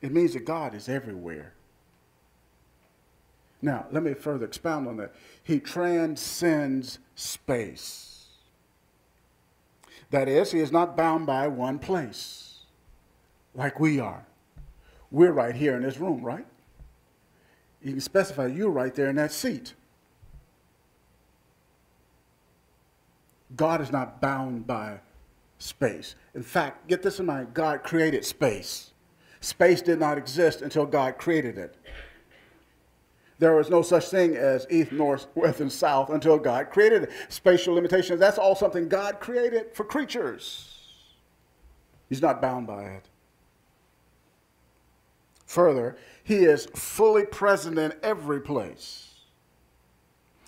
It 0.03 0.13
means 0.13 0.33
that 0.33 0.45
God 0.47 0.75
is 0.75 0.89
everywhere. 0.89 1.53
Now, 3.63 3.87
let 3.93 4.03
me 4.03 4.15
further 4.15 4.47
expound 4.47 4.89
on 4.89 4.97
that. 4.97 5.15
He 5.45 5.61
transcends 5.61 6.99
space. 7.15 8.10
That 10.11 10.29
is, 10.29 10.53
he 10.53 10.59
is 10.61 10.73
not 10.73 10.97
bound 10.97 11.27
by 11.27 11.47
one 11.49 11.79
place 11.79 12.65
like 13.55 13.79
we 13.79 14.01
are. 14.01 14.27
We're 15.11 15.33
right 15.33 15.55
here 15.55 15.77
in 15.77 15.83
this 15.83 15.99
room, 15.99 16.23
right? 16.23 16.47
You 17.83 17.93
can 17.93 18.01
specify 18.01 18.47
you're 18.47 18.71
right 18.71 18.95
there 18.95 19.09
in 19.09 19.17
that 19.17 19.33
seat. 19.33 19.75
God 23.57 23.81
is 23.81 23.91
not 23.91 24.21
bound 24.21 24.67
by 24.67 25.01
space. 25.59 26.15
In 26.35 26.43
fact, 26.43 26.87
get 26.89 27.03
this 27.03 27.19
in 27.19 27.27
mind 27.27 27.55
God 27.55 27.83
created 27.83 28.25
space. 28.25 28.93
Space 29.41 29.81
did 29.83 29.99
not 29.99 30.19
exist 30.19 30.63
until 30.63 30.87
God 30.87 31.19
created 31.19 31.59
it. 31.59 31.77
There 33.41 33.57
was 33.57 33.71
no 33.71 33.81
such 33.81 34.11
thing 34.11 34.37
as 34.37 34.67
east, 34.69 34.93
north, 34.93 35.27
west, 35.35 35.61
and 35.61 35.73
south 35.73 36.11
until 36.11 36.39
God 36.39 36.69
created 36.71 37.05
it. 37.05 37.11
Spatial 37.31 37.75
limitations, 37.75 38.21
that's 38.21 38.37
all 38.37 38.55
something 38.55 38.87
God 38.87 39.19
created 39.19 39.75
for 39.75 39.83
creatures. 39.83 40.77
He's 42.11 42.21
not 42.21 42.43
bound 42.43 42.67
by 42.67 42.85
it. 42.85 43.09
Further, 45.47 45.97
he 46.23 46.45
is 46.45 46.67
fully 46.77 47.25
present 47.25 47.79
in 47.79 47.95
every 48.03 48.43
place. 48.43 49.15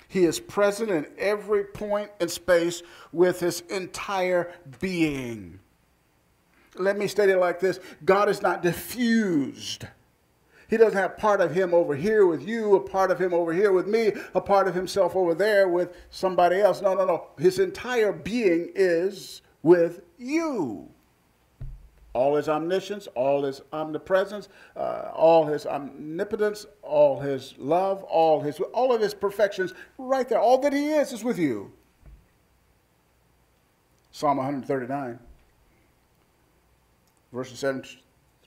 He 0.07 0.24
is 0.24 0.38
present 0.38 0.90
in 0.90 1.07
every 1.16 1.64
point 1.64 2.11
in 2.20 2.28
space 2.28 2.83
with 3.11 3.40
his 3.40 3.62
entire 3.70 4.52
being. 4.81 5.61
Let 6.74 6.98
me 6.98 7.07
state 7.07 7.31
it 7.31 7.38
like 7.38 7.59
this 7.59 7.81
God 8.05 8.28
is 8.28 8.42
not 8.42 8.62
diffused 8.62 9.87
he 10.73 10.79
doesn't 10.79 10.99
have 10.99 11.19
part 11.19 11.43
of 11.43 11.53
him 11.53 11.75
over 11.75 11.95
here 11.95 12.25
with 12.25 12.49
you, 12.49 12.77
a 12.77 12.81
part 12.81 13.11
of 13.11 13.21
him 13.21 13.35
over 13.35 13.53
here 13.53 13.73
with 13.73 13.87
me, 13.87 14.15
a 14.35 14.41
part 14.41 14.67
of 14.67 14.75
himself 14.75 15.15
over 15.15 15.35
there 15.35 15.69
with 15.69 15.95
somebody 16.09 16.63
else. 16.63 16.81
No, 16.81 16.95
no, 16.95 17.05
no. 17.05 17.27
His 17.37 17.59
entire 17.59 18.11
being 18.11 18.73
is 18.75 19.43
with 19.63 20.01
you. 20.17 20.89
All 22.15 22.37
his 22.37 22.49
omniscience, 22.49 23.07
all 23.09 23.45
his 23.45 23.61
omnipresence, 23.71 24.49
uh, 24.75 25.11
all 25.15 25.45
his 25.45 25.67
omnipotence, 25.67 26.65
all 26.81 27.21
his 27.21 27.53
love, 27.59 28.03
all 28.05 28.41
his 28.41 28.59
all 28.73 28.95
of 28.95 29.03
his 29.03 29.13
perfections, 29.13 29.75
right 29.99 30.27
there. 30.27 30.41
All 30.41 30.57
that 30.63 30.73
he 30.73 30.89
is 30.93 31.13
is 31.13 31.23
with 31.23 31.39
you. 31.39 31.71
Psalm 34.11 34.39
139, 34.39 35.19
verses 37.31 37.59
7 37.59 37.83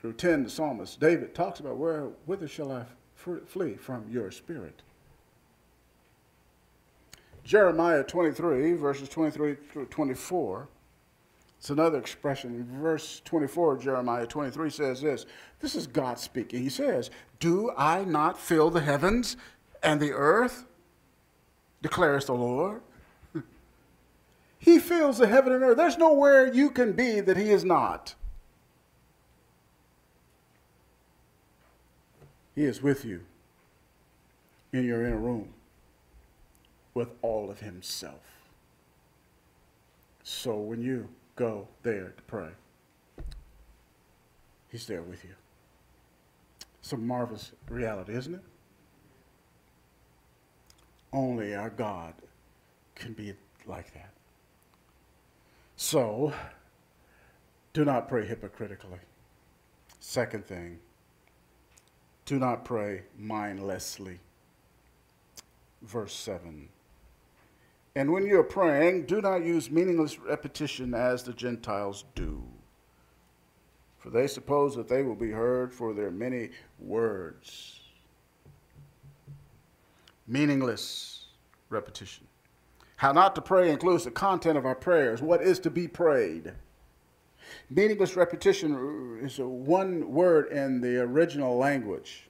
through 0.06 0.14
10, 0.14 0.44
the 0.44 0.50
psalmist, 0.52 1.00
David 1.00 1.34
talks 1.34 1.60
about 1.60 1.78
where, 1.78 2.10
whither 2.28 2.48
shall 2.48 2.72
I 2.72 2.86
flee 3.16 3.74
from 3.74 4.06
your 4.08 4.30
spirit? 4.30 4.84
Jeremiah 7.44 8.04
23, 8.04 8.74
verses 8.74 9.10
23 9.10 9.56
through 9.72 9.86
24. 9.88 10.68
It's 11.58 11.72
another 11.72 11.98
expression. 11.98 12.68
Verse 12.80 13.20
24 13.26 13.78
Jeremiah 13.78 14.28
23 14.28 14.70
says 14.70 15.02
this. 15.02 15.26
This 15.60 15.74
is 15.74 15.88
God 15.88 16.20
speaking. 16.20 16.62
He 16.62 16.70
says, 16.70 17.10
Do 17.40 17.72
I 17.76 18.04
not 18.04 18.40
fill 18.40 18.70
the 18.70 18.82
heavens 18.82 19.38
and 19.82 20.00
the 20.00 20.12
earth? 20.12 20.66
declares 21.82 22.26
the 22.26 22.34
Lord. 22.34 22.84
he 24.60 24.78
fills 24.78 25.18
the 25.18 25.26
heaven 25.26 25.52
and 25.52 25.64
earth. 25.64 25.78
There's 25.78 25.98
nowhere 25.98 26.54
you 26.54 26.70
can 26.70 26.92
be 26.92 27.22
that 27.22 27.38
he 27.38 27.50
is 27.50 27.66
not. 27.66 28.14
He 32.56 32.64
is 32.64 32.82
with 32.82 33.04
you 33.04 33.22
in 34.72 34.86
your 34.86 35.06
inner 35.06 35.18
room 35.18 35.54
with 36.94 37.10
all 37.22 37.52
of 37.52 37.60
Himself. 37.60 38.22
So 40.24 40.56
when 40.56 40.82
you 40.82 41.10
go 41.36 41.68
there 41.84 42.14
to 42.16 42.24
pray, 42.24 42.50
He's 44.70 44.88
there 44.88 45.02
with 45.02 45.24
you. 45.24 45.36
It's 46.80 46.94
a 46.94 46.98
marvelous 46.98 47.52
reality, 47.70 48.14
isn't 48.14 48.36
it? 48.36 48.44
Only 51.12 51.56
our 51.56 51.70
God 51.70 52.14
can 52.94 53.14
be 53.14 53.34
like 53.66 53.94
that. 53.94 54.10
So, 55.78 56.34
do 57.74 57.86
not 57.86 58.08
pray 58.08 58.26
hypocritically. 58.26 59.00
Second 60.00 60.46
thing, 60.46 60.80
do 62.26 62.40
not 62.40 62.66
pray 62.66 63.04
mindlessly. 63.18 64.20
Verse 65.82 66.14
7. 66.14 66.70
And 67.96 68.12
when 68.12 68.26
you're 68.26 68.44
praying, 68.44 69.06
do 69.06 69.22
not 69.22 69.44
use 69.44 69.72
meaningless 69.72 70.20
repetition 70.20 70.94
as 70.94 71.24
the 71.24 71.34
Gentiles 71.34 72.04
do. 72.14 72.44
For 74.00 74.10
they 74.10 74.28
suppose 74.28 74.76
that 74.76 74.90
they 74.90 75.02
will 75.02 75.16
be 75.16 75.32
heard 75.32 75.74
for 75.74 75.94
their 75.94 76.12
many 76.12 76.50
words. 76.80 77.80
Meaningless 80.28 81.28
repetition. 81.70 82.28
How 82.98 83.12
not 83.12 83.36
to 83.36 83.42
pray 83.42 83.72
includes 83.72 84.04
the 84.04 84.12
content 84.12 84.58
of 84.58 84.66
our 84.66 84.76
prayers, 84.76 85.22
what 85.22 85.42
is 85.42 85.60
to 85.60 85.70
be 85.70 85.88
prayed. 85.88 86.54
Meaningless 87.70 88.16
repetition 88.16 89.20
is 89.24 89.40
one 89.40 90.12
word 90.12 90.52
in 90.52 90.82
the 90.82 91.02
original 91.02 91.58
language. 91.58 92.28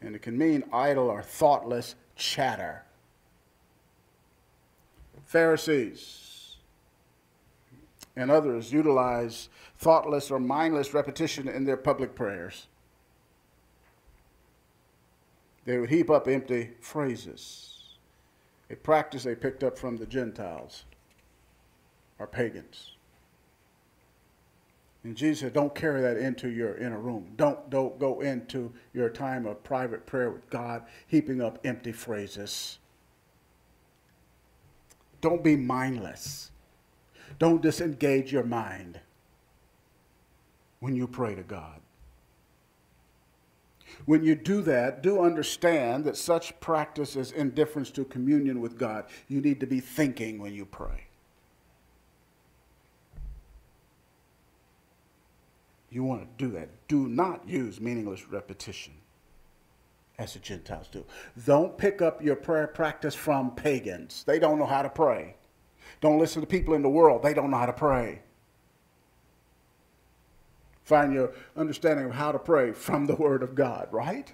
And 0.00 0.14
it 0.14 0.22
can 0.22 0.38
mean 0.38 0.64
idle 0.72 1.08
or 1.08 1.22
thoughtless 1.22 1.96
chatter. 2.14 2.84
Pharisees 5.26 6.56
and 8.16 8.30
others 8.30 8.72
utilize 8.72 9.48
thoughtless 9.76 10.30
or 10.30 10.40
mindless 10.40 10.94
repetition 10.94 11.48
in 11.48 11.64
their 11.64 11.76
public 11.76 12.14
prayers. 12.14 12.66
They 15.64 15.78
would 15.78 15.90
heap 15.90 16.10
up 16.10 16.28
empty 16.28 16.70
phrases, 16.80 17.96
a 18.70 18.76
practice 18.76 19.24
they 19.24 19.34
picked 19.34 19.62
up 19.62 19.76
from 19.76 19.96
the 19.96 20.06
Gentiles 20.06 20.84
or 22.18 22.26
pagans. 22.26 22.97
And 25.08 25.16
Jesus 25.16 25.40
said, 25.40 25.54
don't 25.54 25.74
carry 25.74 26.02
that 26.02 26.18
into 26.18 26.50
your 26.50 26.76
inner 26.76 26.98
room. 26.98 27.32
Don't, 27.36 27.70
don't 27.70 27.98
go 27.98 28.20
into 28.20 28.70
your 28.92 29.08
time 29.08 29.46
of 29.46 29.64
private 29.64 30.04
prayer 30.04 30.30
with 30.30 30.50
God 30.50 30.84
heaping 31.06 31.40
up 31.40 31.58
empty 31.64 31.92
phrases. 31.92 32.78
Don't 35.22 35.42
be 35.42 35.56
mindless. 35.56 36.50
Don't 37.38 37.62
disengage 37.62 38.30
your 38.30 38.44
mind 38.44 39.00
when 40.80 40.94
you 40.94 41.06
pray 41.06 41.34
to 41.34 41.42
God. 41.42 41.80
When 44.04 44.22
you 44.22 44.34
do 44.34 44.60
that, 44.60 45.02
do 45.02 45.22
understand 45.22 46.04
that 46.04 46.18
such 46.18 46.60
practice 46.60 47.16
is 47.16 47.32
indifference 47.32 47.90
to 47.92 48.04
communion 48.04 48.60
with 48.60 48.76
God. 48.76 49.06
You 49.26 49.40
need 49.40 49.58
to 49.60 49.66
be 49.66 49.80
thinking 49.80 50.38
when 50.38 50.52
you 50.52 50.66
pray. 50.66 51.07
You 55.90 56.04
want 56.04 56.22
to 56.22 56.44
do 56.44 56.52
that. 56.52 56.68
Do 56.88 57.08
not 57.08 57.48
use 57.48 57.80
meaningless 57.80 58.28
repetition 58.28 58.94
as 60.18 60.34
the 60.34 60.40
Gentiles 60.40 60.88
do. 60.90 61.04
Don't 61.46 61.78
pick 61.78 62.02
up 62.02 62.22
your 62.22 62.36
prayer 62.36 62.66
practice 62.66 63.14
from 63.14 63.52
pagans. 63.52 64.24
They 64.26 64.38
don't 64.38 64.58
know 64.58 64.66
how 64.66 64.82
to 64.82 64.90
pray. 64.90 65.36
Don't 66.00 66.18
listen 66.18 66.40
to 66.42 66.46
people 66.46 66.74
in 66.74 66.82
the 66.82 66.88
world. 66.88 67.22
They 67.22 67.34
don't 67.34 67.50
know 67.50 67.56
how 67.56 67.66
to 67.66 67.72
pray. 67.72 68.20
Find 70.84 71.12
your 71.12 71.32
understanding 71.56 72.06
of 72.06 72.12
how 72.12 72.32
to 72.32 72.38
pray 72.38 72.72
from 72.72 73.06
the 73.06 73.14
Word 73.14 73.42
of 73.42 73.54
God, 73.54 73.88
right? 73.90 74.32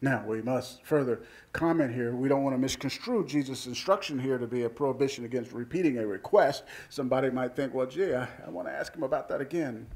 Now, 0.00 0.24
we 0.24 0.42
must 0.42 0.84
further 0.84 1.22
comment 1.52 1.92
here. 1.92 2.14
We 2.14 2.28
don't 2.28 2.44
want 2.44 2.54
to 2.54 2.58
misconstrue 2.58 3.26
Jesus' 3.26 3.66
instruction 3.66 4.18
here 4.18 4.38
to 4.38 4.46
be 4.46 4.62
a 4.62 4.70
prohibition 4.70 5.24
against 5.24 5.52
repeating 5.52 5.98
a 5.98 6.06
request. 6.06 6.62
Somebody 6.88 7.30
might 7.30 7.56
think, 7.56 7.74
well, 7.74 7.86
gee, 7.86 8.14
I, 8.14 8.28
I 8.46 8.50
want 8.50 8.68
to 8.68 8.72
ask 8.72 8.94
him 8.94 9.02
about 9.02 9.28
that 9.28 9.40
again. 9.40 9.88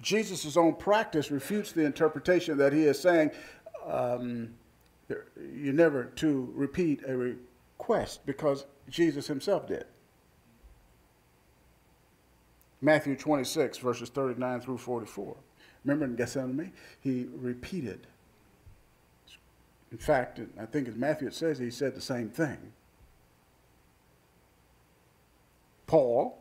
Jesus' 0.00 0.56
own 0.56 0.74
practice 0.74 1.30
refutes 1.30 1.72
the 1.72 1.84
interpretation 1.84 2.56
that 2.56 2.72
he 2.72 2.84
is 2.84 2.98
saying 2.98 3.32
um, 3.86 4.54
you're 5.08 5.74
never 5.74 6.04
to 6.04 6.50
repeat 6.54 7.02
a 7.06 7.14
request 7.14 8.24
because 8.24 8.64
Jesus 8.88 9.26
himself 9.26 9.66
did. 9.66 9.84
Matthew 12.80 13.14
26, 13.14 13.76
verses 13.76 14.08
39 14.08 14.60
through 14.62 14.78
44. 14.78 15.36
Remember 15.84 16.04
in 16.04 16.16
Gethsemane, 16.16 16.72
he 17.00 17.26
repeated. 17.34 18.06
In 19.92 19.98
fact, 19.98 20.40
I 20.60 20.66
think 20.66 20.88
as 20.88 20.94
Matthew 20.94 21.30
says 21.30 21.58
he 21.58 21.70
said 21.70 21.94
the 21.94 22.00
same 22.00 22.28
thing. 22.28 22.58
Paul 25.86 26.38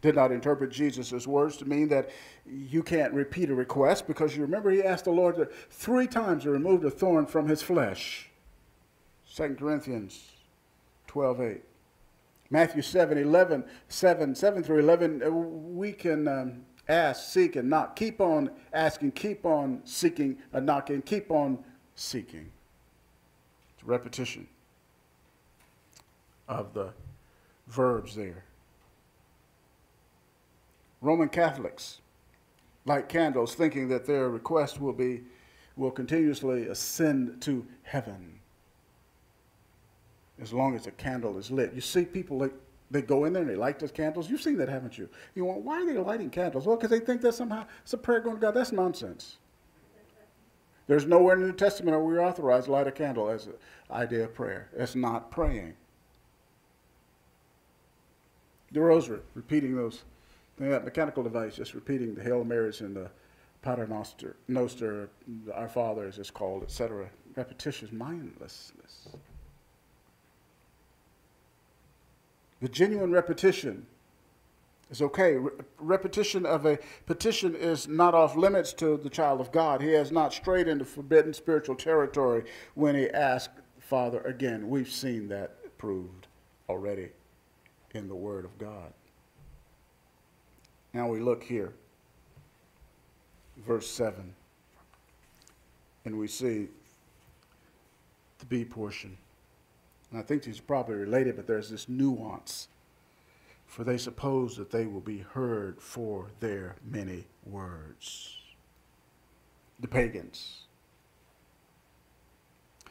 did 0.00 0.14
not 0.14 0.30
interpret 0.30 0.70
Jesus' 0.70 1.26
words 1.26 1.56
to 1.56 1.64
mean 1.64 1.88
that 1.88 2.10
you 2.46 2.82
can't 2.82 3.12
repeat 3.12 3.50
a 3.50 3.54
request 3.54 4.06
because 4.06 4.36
you 4.36 4.42
remember 4.42 4.70
he 4.70 4.82
asked 4.82 5.06
the 5.06 5.10
Lord 5.10 5.36
to, 5.36 5.48
three 5.70 6.06
times 6.06 6.44
to 6.44 6.50
remove 6.50 6.82
the 6.82 6.90
thorn 6.90 7.26
from 7.26 7.48
his 7.48 7.62
flesh. 7.62 8.30
2 9.34 9.56
Corinthians 9.58 10.30
12 11.08 11.40
8. 11.40 11.60
Matthew 12.50 12.82
7 12.82 13.18
11, 13.18 13.64
7, 13.88 14.34
7 14.34 14.62
through 14.62 14.78
11, 14.78 15.22
uh, 15.22 15.30
we 15.30 15.92
can 15.92 16.28
um, 16.28 16.64
ask, 16.88 17.30
seek, 17.30 17.56
and 17.56 17.68
knock. 17.68 17.96
Keep 17.96 18.20
on 18.20 18.50
asking, 18.72 19.12
keep 19.12 19.44
on 19.44 19.80
seeking, 19.84 20.38
and 20.52 20.66
knocking, 20.66 21.02
keep 21.02 21.30
on 21.30 21.58
seeking. 21.94 22.50
It's 23.74 23.84
repetition 23.84 24.48
of 26.48 26.72
the 26.72 26.92
verbs 27.66 28.14
there. 28.14 28.44
Roman 31.00 31.28
Catholics 31.28 32.00
light 32.84 33.08
candles 33.08 33.54
thinking 33.54 33.88
that 33.88 34.06
their 34.06 34.30
request 34.30 34.80
will 34.80 34.92
be 34.92 35.22
will 35.76 35.90
continuously 35.92 36.66
ascend 36.66 37.40
to 37.40 37.64
heaven 37.82 38.40
as 40.40 40.52
long 40.52 40.74
as 40.74 40.84
the 40.84 40.90
candle 40.92 41.38
is 41.38 41.50
lit. 41.50 41.72
You 41.72 41.80
see 41.80 42.04
people 42.04 42.38
like 42.38 42.54
they 42.90 43.02
go 43.02 43.24
in 43.24 43.32
there 43.32 43.42
and 43.42 43.50
they 43.50 43.56
light 43.56 43.78
those 43.78 43.92
candles. 43.92 44.30
You've 44.30 44.42
seen 44.42 44.56
that, 44.58 44.68
haven't 44.68 44.96
you? 44.96 45.08
You 45.34 45.44
want, 45.44 45.60
why 45.60 45.82
are 45.82 45.86
they 45.86 45.98
lighting 45.98 46.30
candles? 46.30 46.66
Well, 46.66 46.76
because 46.76 46.90
they 46.90 47.00
think 47.00 47.20
that 47.22 47.34
somehow 47.34 47.66
it's 47.82 47.92
a 47.92 47.98
prayer 47.98 48.20
going 48.20 48.36
to 48.36 48.40
God. 48.40 48.54
That's 48.54 48.72
nonsense. 48.72 49.36
There's 50.86 51.04
nowhere 51.04 51.34
in 51.34 51.42
the 51.42 51.48
New 51.48 51.52
Testament 51.52 51.96
where 51.96 52.04
we're 52.04 52.24
authorized 52.24 52.64
to 52.64 52.72
light 52.72 52.86
a 52.86 52.92
candle 52.92 53.28
as 53.28 53.46
an 53.46 53.54
idea 53.90 54.24
of 54.24 54.34
prayer. 54.34 54.70
It's 54.74 54.94
not 54.94 55.30
praying. 55.30 55.74
The 58.72 58.80
rosary, 58.80 59.20
repeating 59.34 59.76
those, 59.76 60.04
that 60.58 60.84
mechanical 60.84 61.22
device, 61.22 61.56
just 61.56 61.74
repeating 61.74 62.14
the 62.14 62.22
Hail 62.22 62.42
Marys 62.42 62.80
and 62.80 62.96
the 62.96 63.10
Pater 63.60 63.86
Noster, 63.86 64.36
Noster, 64.48 65.10
Our 65.54 65.68
Father 65.68 66.06
as 66.06 66.18
it's 66.18 66.30
called, 66.30 66.62
etc. 66.62 67.10
Repetitious 67.36 67.92
mindlessness. 67.92 69.08
The 72.60 72.68
genuine 72.68 73.12
repetition 73.12 73.86
is 74.90 75.02
okay. 75.02 75.34
Re- 75.34 75.50
repetition 75.78 76.44
of 76.44 76.66
a 76.66 76.78
petition 77.06 77.54
is 77.54 77.86
not 77.86 78.14
off 78.14 78.36
limits 78.36 78.72
to 78.74 78.96
the 78.96 79.10
child 79.10 79.40
of 79.40 79.52
God. 79.52 79.80
He 79.80 79.92
has 79.92 80.10
not 80.10 80.32
strayed 80.32 80.66
into 80.66 80.84
forbidden 80.84 81.32
spiritual 81.32 81.76
territory 81.76 82.44
when 82.74 82.94
he 82.94 83.08
asked 83.10 83.50
Father 83.78 84.20
again. 84.22 84.68
We've 84.68 84.90
seen 84.90 85.28
that 85.28 85.78
proved 85.78 86.26
already 86.68 87.10
in 87.94 88.08
the 88.08 88.14
Word 88.14 88.44
of 88.44 88.58
God. 88.58 88.92
Now 90.92 91.08
we 91.08 91.20
look 91.20 91.44
here, 91.44 91.74
verse 93.66 93.88
7, 93.88 94.34
and 96.04 96.18
we 96.18 96.26
see 96.26 96.68
the 98.38 98.46
B 98.46 98.64
portion. 98.64 99.16
And 100.10 100.20
I 100.20 100.22
think 100.22 100.42
these 100.42 100.58
are 100.58 100.62
probably 100.62 100.96
related, 100.96 101.36
but 101.36 101.46
there's 101.46 101.70
this 101.70 101.88
nuance. 101.88 102.68
For 103.66 103.84
they 103.84 103.98
suppose 103.98 104.56
that 104.56 104.70
they 104.70 104.86
will 104.86 105.00
be 105.00 105.18
heard 105.18 105.80
for 105.80 106.30
their 106.40 106.76
many 106.82 107.26
words. 107.44 108.38
The 109.78 109.88
pagans. 109.88 110.62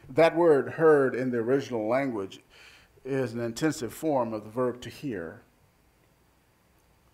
That 0.07 0.35
word 0.35 0.73
heard 0.73 1.15
in 1.15 1.31
the 1.31 1.39
original 1.39 1.87
language 1.87 2.39
is 3.03 3.33
an 3.33 3.39
intensive 3.39 3.93
form 3.93 4.33
of 4.33 4.43
the 4.43 4.49
verb 4.49 4.79
to 4.81 4.89
hear. 4.89 5.41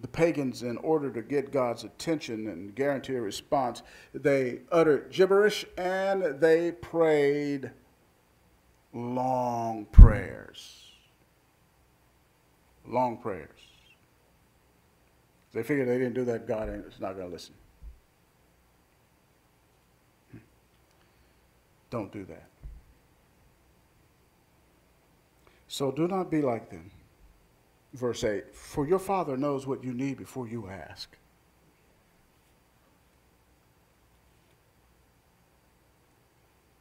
The 0.01 0.07
pagans, 0.09 0.63
in 0.63 0.77
order 0.77 1.09
to 1.11 1.21
get 1.21 1.53
God's 1.53 1.85
attention 1.85 2.47
and 2.47 2.75
guarantee 2.75 3.15
a 3.15 3.21
response, 3.21 3.81
they 4.13 4.59
uttered 4.69 5.09
gibberish 5.09 5.65
and 5.77 6.41
they 6.41 6.73
prayed 6.73 7.71
long 8.93 9.85
prayers. 9.91 10.85
Long 12.87 13.17
prayers. 13.17 13.49
They 15.53 15.63
figured 15.63 15.87
they 15.87 15.97
didn't 15.97 16.13
do 16.13 16.25
that, 16.25 16.47
God 16.47 16.69
is 16.69 16.99
not 16.99 17.15
going 17.15 17.27
to 17.27 17.33
listen. 17.33 17.53
Don't 21.89 22.11
do 22.11 22.25
that. 22.25 22.47
So 25.67 25.91
do 25.91 26.07
not 26.07 26.31
be 26.31 26.41
like 26.41 26.69
them. 26.69 26.89
Verse 27.93 28.23
8 28.23 28.55
For 28.55 28.87
your 28.87 28.99
Father 28.99 29.37
knows 29.37 29.67
what 29.67 29.83
you 29.83 29.93
need 29.93 30.17
before 30.17 30.47
you 30.47 30.67
ask. 30.67 31.15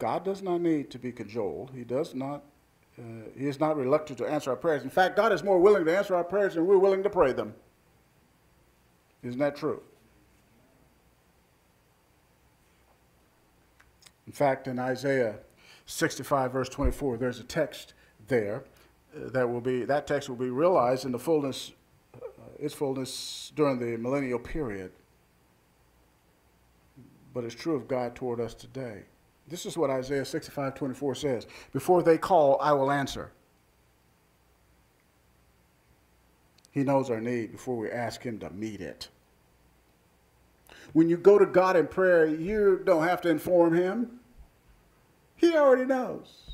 God 0.03 0.25
does 0.25 0.43
not 0.43 0.61
need 0.61 0.91
to 0.91 0.99
be 0.99 1.13
cajoled. 1.13 1.71
He 1.77 1.85
does 1.85 2.13
not. 2.13 2.43
Uh, 2.99 3.29
he 3.39 3.47
is 3.47 3.61
not 3.61 3.77
reluctant 3.77 4.19
to 4.19 4.27
answer 4.27 4.51
our 4.51 4.57
prayers. 4.57 4.83
In 4.83 4.91
fact, 4.91 5.15
God 5.15 5.33
is 5.33 5.45
more 5.45 5.61
willing 5.61 5.85
to 5.85 5.97
answer 5.97 6.17
our 6.17 6.25
prayers 6.25 6.55
than 6.55 6.67
we're 6.67 6.77
willing 6.77 7.05
to 7.05 7.09
pray 7.09 7.33
them. 7.33 7.55
Isn't 9.23 9.39
that 9.39 9.55
true? 9.55 9.81
In 14.27 14.33
fact, 14.33 14.67
in 14.67 14.81
Isaiah 14.81 15.37
65, 15.87 16.53
verse 16.53 16.69
24, 16.69 17.17
there's 17.19 17.39
a 17.39 17.45
text 17.45 17.95
there 18.27 18.65
uh, 19.15 19.31
that 19.31 19.49
will 19.49 19.61
be 19.61 19.85
that 19.85 20.09
text 20.09 20.29
will 20.29 20.35
be 20.35 20.51
realized 20.51 21.05
in 21.05 21.13
the 21.13 21.19
fullness 21.21 21.71
its 22.59 22.75
fullness 22.75 23.53
during 23.55 23.79
the 23.79 23.97
millennial 23.97 24.41
period, 24.41 24.91
but 27.33 27.45
it's 27.45 27.55
true 27.55 27.77
of 27.77 27.87
God 27.87 28.17
toward 28.17 28.41
us 28.41 28.53
today. 28.53 29.05
This 29.53 29.67
is 29.67 29.77
what 29.77 29.91
Isaiah 29.91 30.25
65 30.25 30.75
24 30.75 31.15
says 31.15 31.47
Before 31.75 32.03
they 32.03 32.17
call, 32.17 32.57
I 32.59 32.73
will 32.73 32.91
answer. 32.91 33.33
He 36.71 36.83
knows 36.83 37.11
our 37.11 37.21
need 37.21 37.53
before 37.53 37.77
we 37.77 37.91
ask 37.91 38.23
Him 38.23 38.39
to 38.39 38.49
meet 38.49 38.81
it. 38.81 39.11
When 40.95 41.11
you 41.11 41.19
go 41.19 41.39
to 41.39 41.45
God 41.45 41.77
in 41.77 41.87
prayer, 41.87 42.25
you 42.25 42.81
don't 42.87 43.03
have 43.07 43.21
to 43.23 43.29
inform 43.29 43.75
Him, 43.75 44.21
He 45.37 45.55
already 45.55 45.85
knows. 45.85 46.45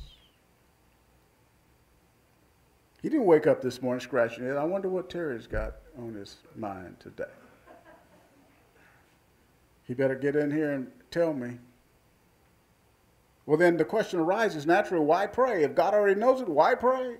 He 3.01 3.07
didn't 3.07 3.27
wake 3.27 3.47
up 3.47 3.61
this 3.61 3.81
morning 3.81 4.01
scratching 4.01 4.43
it. 4.43 4.57
I 4.57 4.65
wonder 4.65 4.89
what 4.89 5.09
Terry's 5.09 5.47
got 5.47 5.75
on 5.97 6.15
his 6.15 6.35
mind 6.53 6.99
today. 6.99 7.31
He 9.87 9.93
better 9.93 10.15
get 10.15 10.35
in 10.35 10.51
here 10.51 10.73
and 10.73 10.91
tell 11.11 11.31
me. 11.31 11.59
Well, 13.49 13.57
then 13.57 13.77
the 13.77 13.83
question 13.83 14.19
arises 14.19 14.67
naturally 14.67 15.03
why 15.03 15.25
pray? 15.25 15.63
If 15.63 15.73
God 15.73 15.95
already 15.95 16.19
knows 16.19 16.39
it, 16.39 16.47
why 16.47 16.75
pray? 16.75 17.15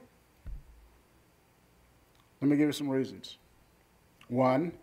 Let 2.40 2.52
me 2.52 2.56
give 2.56 2.68
you 2.68 2.72
some 2.72 2.88
reasons. 2.88 3.40
One, 4.28 4.74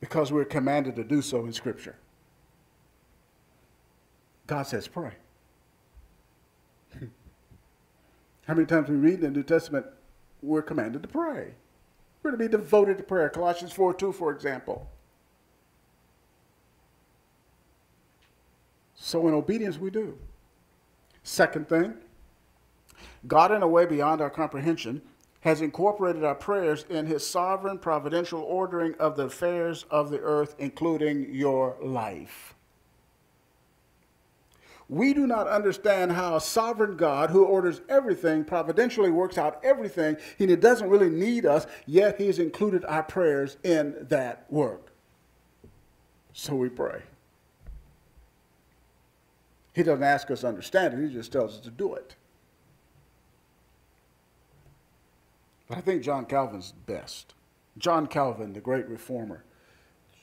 because 0.00 0.32
we're 0.32 0.44
commanded 0.44 0.96
to 0.96 1.04
do 1.04 1.22
so 1.22 1.46
in 1.46 1.52
Scripture. 1.52 1.94
God 4.48 4.66
says, 4.66 4.88
pray. 4.88 5.12
How 8.48 8.54
many 8.54 8.66
times 8.66 8.88
we 8.88 8.96
read 8.96 9.20
in 9.20 9.20
the 9.20 9.30
New 9.30 9.44
Testament, 9.44 9.86
we're 10.42 10.60
commanded 10.60 11.02
to 11.02 11.08
pray? 11.08 11.54
We're 12.24 12.32
to 12.32 12.36
be 12.36 12.48
devoted 12.48 12.98
to 12.98 13.04
prayer. 13.04 13.28
Colossians 13.28 13.70
4 13.70 13.94
2, 13.94 14.10
for 14.10 14.32
example. 14.32 14.90
So, 18.96 19.28
in 19.28 19.34
obedience, 19.34 19.78
we 19.78 19.90
do. 19.90 20.18
Second 21.22 21.68
thing, 21.68 21.94
God, 23.26 23.52
in 23.52 23.62
a 23.62 23.68
way 23.68 23.86
beyond 23.86 24.20
our 24.20 24.30
comprehension, 24.30 25.02
has 25.40 25.60
incorporated 25.60 26.24
our 26.24 26.34
prayers 26.34 26.84
in 26.88 27.06
his 27.06 27.26
sovereign 27.26 27.78
providential 27.78 28.40
ordering 28.40 28.94
of 28.94 29.16
the 29.16 29.24
affairs 29.24 29.84
of 29.90 30.10
the 30.10 30.20
earth, 30.20 30.54
including 30.58 31.34
your 31.34 31.76
life. 31.82 32.54
We 34.88 35.14
do 35.14 35.26
not 35.26 35.48
understand 35.48 36.12
how 36.12 36.36
a 36.36 36.40
sovereign 36.40 36.96
God 36.96 37.30
who 37.30 37.44
orders 37.44 37.80
everything 37.88 38.44
providentially 38.44 39.10
works 39.10 39.38
out 39.38 39.58
everything, 39.64 40.16
he 40.36 40.54
doesn't 40.54 40.88
really 40.88 41.08
need 41.08 41.46
us, 41.46 41.66
yet 41.86 42.20
he 42.20 42.26
has 42.26 42.38
included 42.38 42.84
our 42.84 43.02
prayers 43.02 43.56
in 43.64 43.96
that 44.10 44.44
work. 44.50 44.92
So 46.34 46.54
we 46.54 46.68
pray. 46.68 47.02
He 49.72 49.82
doesn't 49.82 50.02
ask 50.02 50.30
us 50.30 50.42
to 50.42 50.48
understand 50.48 50.94
it, 50.94 51.08
he 51.08 51.12
just 51.12 51.32
tells 51.32 51.54
us 51.54 51.60
to 51.60 51.70
do 51.70 51.94
it. 51.94 52.14
But 55.68 55.78
I 55.78 55.80
think 55.80 56.02
John 56.02 56.26
Calvin's 56.26 56.72
best. 56.72 57.34
John 57.78 58.06
Calvin, 58.06 58.52
the 58.52 58.60
great 58.60 58.86
reformer, 58.86 59.44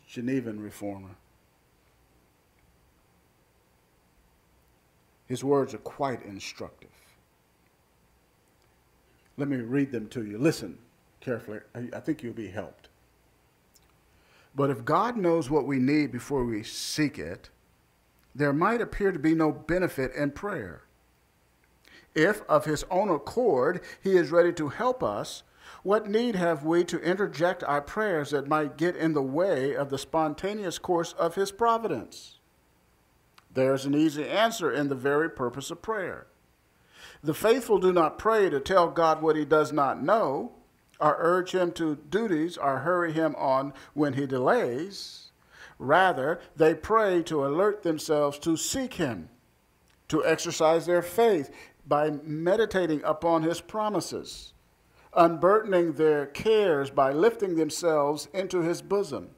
Genevan 0.08 0.60
reformer. 0.62 1.16
His 5.26 5.44
words 5.44 5.74
are 5.74 5.80
quite 5.80 6.24
instructive. 6.24 6.90
Let 9.38 9.48
me 9.48 9.58
read 9.58 9.92
them 9.92 10.08
to 10.10 10.26
you. 10.26 10.38
Listen 10.38 10.78
carefully. 11.22 11.60
I 11.76 12.00
think 12.00 12.22
you'll 12.22 12.34
be 12.34 12.50
helped. 12.50 12.90
But 14.56 14.70
if 14.70 14.84
God 14.84 15.18
knows 15.18 15.50
what 15.50 15.66
we 15.66 15.80
need 15.80 16.12
before 16.12 16.44
we 16.44 16.64
seek 16.64 17.18
it, 17.18 17.50
there 18.34 18.54
might 18.54 18.82
appear 18.82 19.12
to 19.12 19.20
be 19.20 19.36
no 19.36 19.52
benefit 19.52 20.14
in 20.14 20.32
prayer. 20.32 20.84
If, 22.16 22.42
of 22.50 22.66
his 22.66 22.84
own 22.90 23.10
accord, 23.10 23.82
he 24.02 24.18
is 24.18 24.32
ready 24.32 24.54
to 24.54 24.70
help 24.70 25.04
us, 25.04 25.44
what 25.84 26.10
need 26.10 26.36
have 26.36 26.66
we 26.66 26.84
to 26.86 27.00
interject 27.00 27.64
our 27.64 27.82
prayers 27.82 28.32
that 28.32 28.48
might 28.48 28.78
get 28.78 28.96
in 28.96 29.14
the 29.14 29.22
way 29.22 29.76
of 29.76 29.90
the 29.90 29.98
spontaneous 29.98 30.78
course 30.78 31.14
of 31.14 31.36
his 31.36 31.52
providence? 31.52 32.40
There's 33.54 33.86
an 33.86 33.96
easy 33.96 34.28
answer 34.28 34.72
in 34.72 34.90
the 34.90 34.96
very 34.96 35.30
purpose 35.30 35.72
of 35.72 35.82
prayer. 35.82 36.28
The 37.24 37.34
faithful 37.34 37.80
do 37.80 37.92
not 37.92 38.20
pray 38.20 38.50
to 38.50 38.60
tell 38.60 38.90
God 38.90 39.22
what 39.22 39.36
he 39.36 39.46
does 39.46 39.72
not 39.72 40.02
know, 40.02 40.54
or 41.00 41.16
urge 41.20 41.52
him 41.54 41.72
to 41.74 41.96
duties, 41.96 42.58
or 42.58 42.80
hurry 42.80 43.14
him 43.14 43.36
on 43.38 43.74
when 43.94 44.14
he 44.14 44.26
delays. 44.26 45.29
Rather, 45.80 46.42
they 46.58 46.76
pray 46.76 47.24
to 47.24 47.46
alert 47.46 47.84
themselves 47.84 48.38
to 48.40 48.58
seek 48.58 48.96
him, 48.96 49.30
to 50.10 50.24
exercise 50.26 50.86
their 50.86 51.02
faith, 51.02 51.50
by 51.88 52.12
meditating 52.24 53.02
upon 53.04 53.42
his 53.42 53.62
promises, 53.62 54.54
unburdening 55.14 55.94
their 55.94 56.28
cares 56.28 56.92
by 56.92 57.12
lifting 57.12 57.56
themselves 57.56 58.28
into 58.34 58.62
his 58.62 58.82
bosom. 58.82 59.30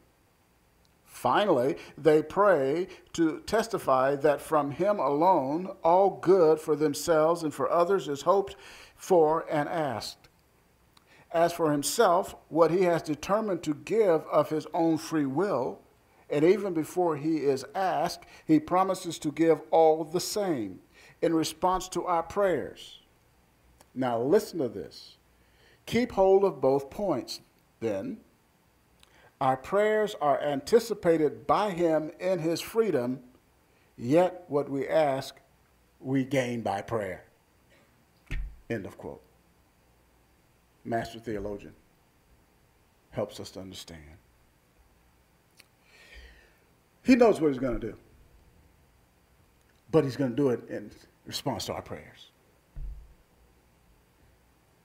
Finally, 1.05 1.77
they 1.97 2.23
pray 2.23 2.87
to 3.13 3.41
testify 3.41 4.15
that 4.15 4.41
from 4.41 4.71
him 4.71 4.97
alone 4.97 5.69
all 5.83 6.09
good 6.09 6.59
for 6.59 6.75
themselves 6.75 7.43
and 7.43 7.53
for 7.53 7.69
others 7.71 8.07
is 8.07 8.23
hoped 8.23 8.55
for 8.95 9.45
and 9.49 9.69
asked. 9.69 10.27
As 11.31 11.53
for 11.53 11.71
himself, 11.71 12.35
what 12.49 12.71
he 12.71 12.83
has 12.83 13.03
determined 13.03 13.61
to 13.63 13.75
give 13.75 14.25
of 14.31 14.49
his 14.49 14.65
own 14.73 14.97
free 14.97 15.27
will, 15.27 15.79
and 16.31 16.45
even 16.45 16.73
before 16.73 17.17
he 17.17 17.37
is 17.37 17.65
asked, 17.75 18.25
he 18.45 18.59
promises 18.59 19.19
to 19.19 19.31
give 19.31 19.61
all 19.69 20.03
the 20.03 20.19
same 20.19 20.79
in 21.21 21.35
response 21.35 21.87
to 21.89 22.05
our 22.05 22.23
prayers. 22.23 22.99
Now, 23.93 24.19
listen 24.19 24.59
to 24.59 24.69
this. 24.69 25.17
Keep 25.85 26.13
hold 26.13 26.43
of 26.43 26.61
both 26.61 26.89
points, 26.89 27.41
then. 27.79 28.17
Our 29.41 29.57
prayers 29.57 30.15
are 30.21 30.41
anticipated 30.41 31.47
by 31.47 31.71
Him 31.71 32.11
in 32.19 32.39
His 32.39 32.61
freedom, 32.61 33.19
yet 33.97 34.45
what 34.47 34.69
we 34.69 34.87
ask, 34.87 35.35
we 35.99 36.23
gain 36.23 36.61
by 36.61 36.81
prayer. 36.81 37.25
End 38.69 38.85
of 38.85 38.97
quote. 38.97 39.21
Master 40.85 41.19
theologian 41.19 41.73
helps 43.09 43.39
us 43.39 43.51
to 43.51 43.59
understand. 43.59 44.20
He 47.03 47.15
knows 47.15 47.41
what 47.41 47.49
He's 47.49 47.59
going 47.59 47.79
to 47.79 47.87
do, 47.87 47.95
but 49.91 50.03
He's 50.03 50.15
going 50.15 50.31
to 50.31 50.35
do 50.35 50.49
it 50.49 50.69
in 50.69 50.91
response 51.25 51.65
to 51.65 51.73
our 51.73 51.81
prayers. 51.81 52.31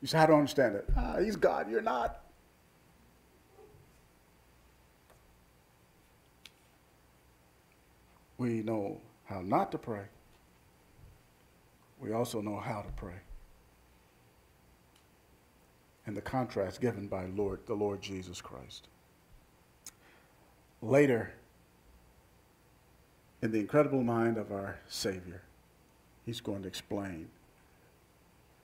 You 0.01 0.09
say, 0.09 0.19
I 0.19 0.27
don't 0.27 0.39
understand 0.39 0.77
it. 0.77 0.89
Ah, 0.97 1.17
he's 1.19 1.37
God, 1.37 1.71
you're 1.71 1.81
not. 1.81 2.21
We 8.39 8.63
know 8.63 9.01
how 9.25 9.41
not 9.41 9.73
to 9.73 9.79
pray. 9.79 10.05
We 11.99 12.13
also 12.13 12.43
know 12.43 12.59
how 12.59 12.83
to 12.83 12.93
pray. 12.93 13.21
And 16.05 16.17
the 16.17 16.21
contrast 16.21 16.81
given 16.81 17.09
by 17.09 17.27
Lord, 17.27 17.61
the 17.67 17.75
Lord 17.75 18.01
Jesus 18.03 18.41
Christ. 18.41 18.89
Later, 20.83 21.33
in 23.43 23.53
the 23.53 23.61
incredible 23.61 24.03
mind 24.03 24.39
of 24.39 24.51
our 24.51 24.79
Savior, 24.89 25.43
he's 26.25 26.41
going 26.41 26.63
to 26.63 26.69
explain 26.69 27.29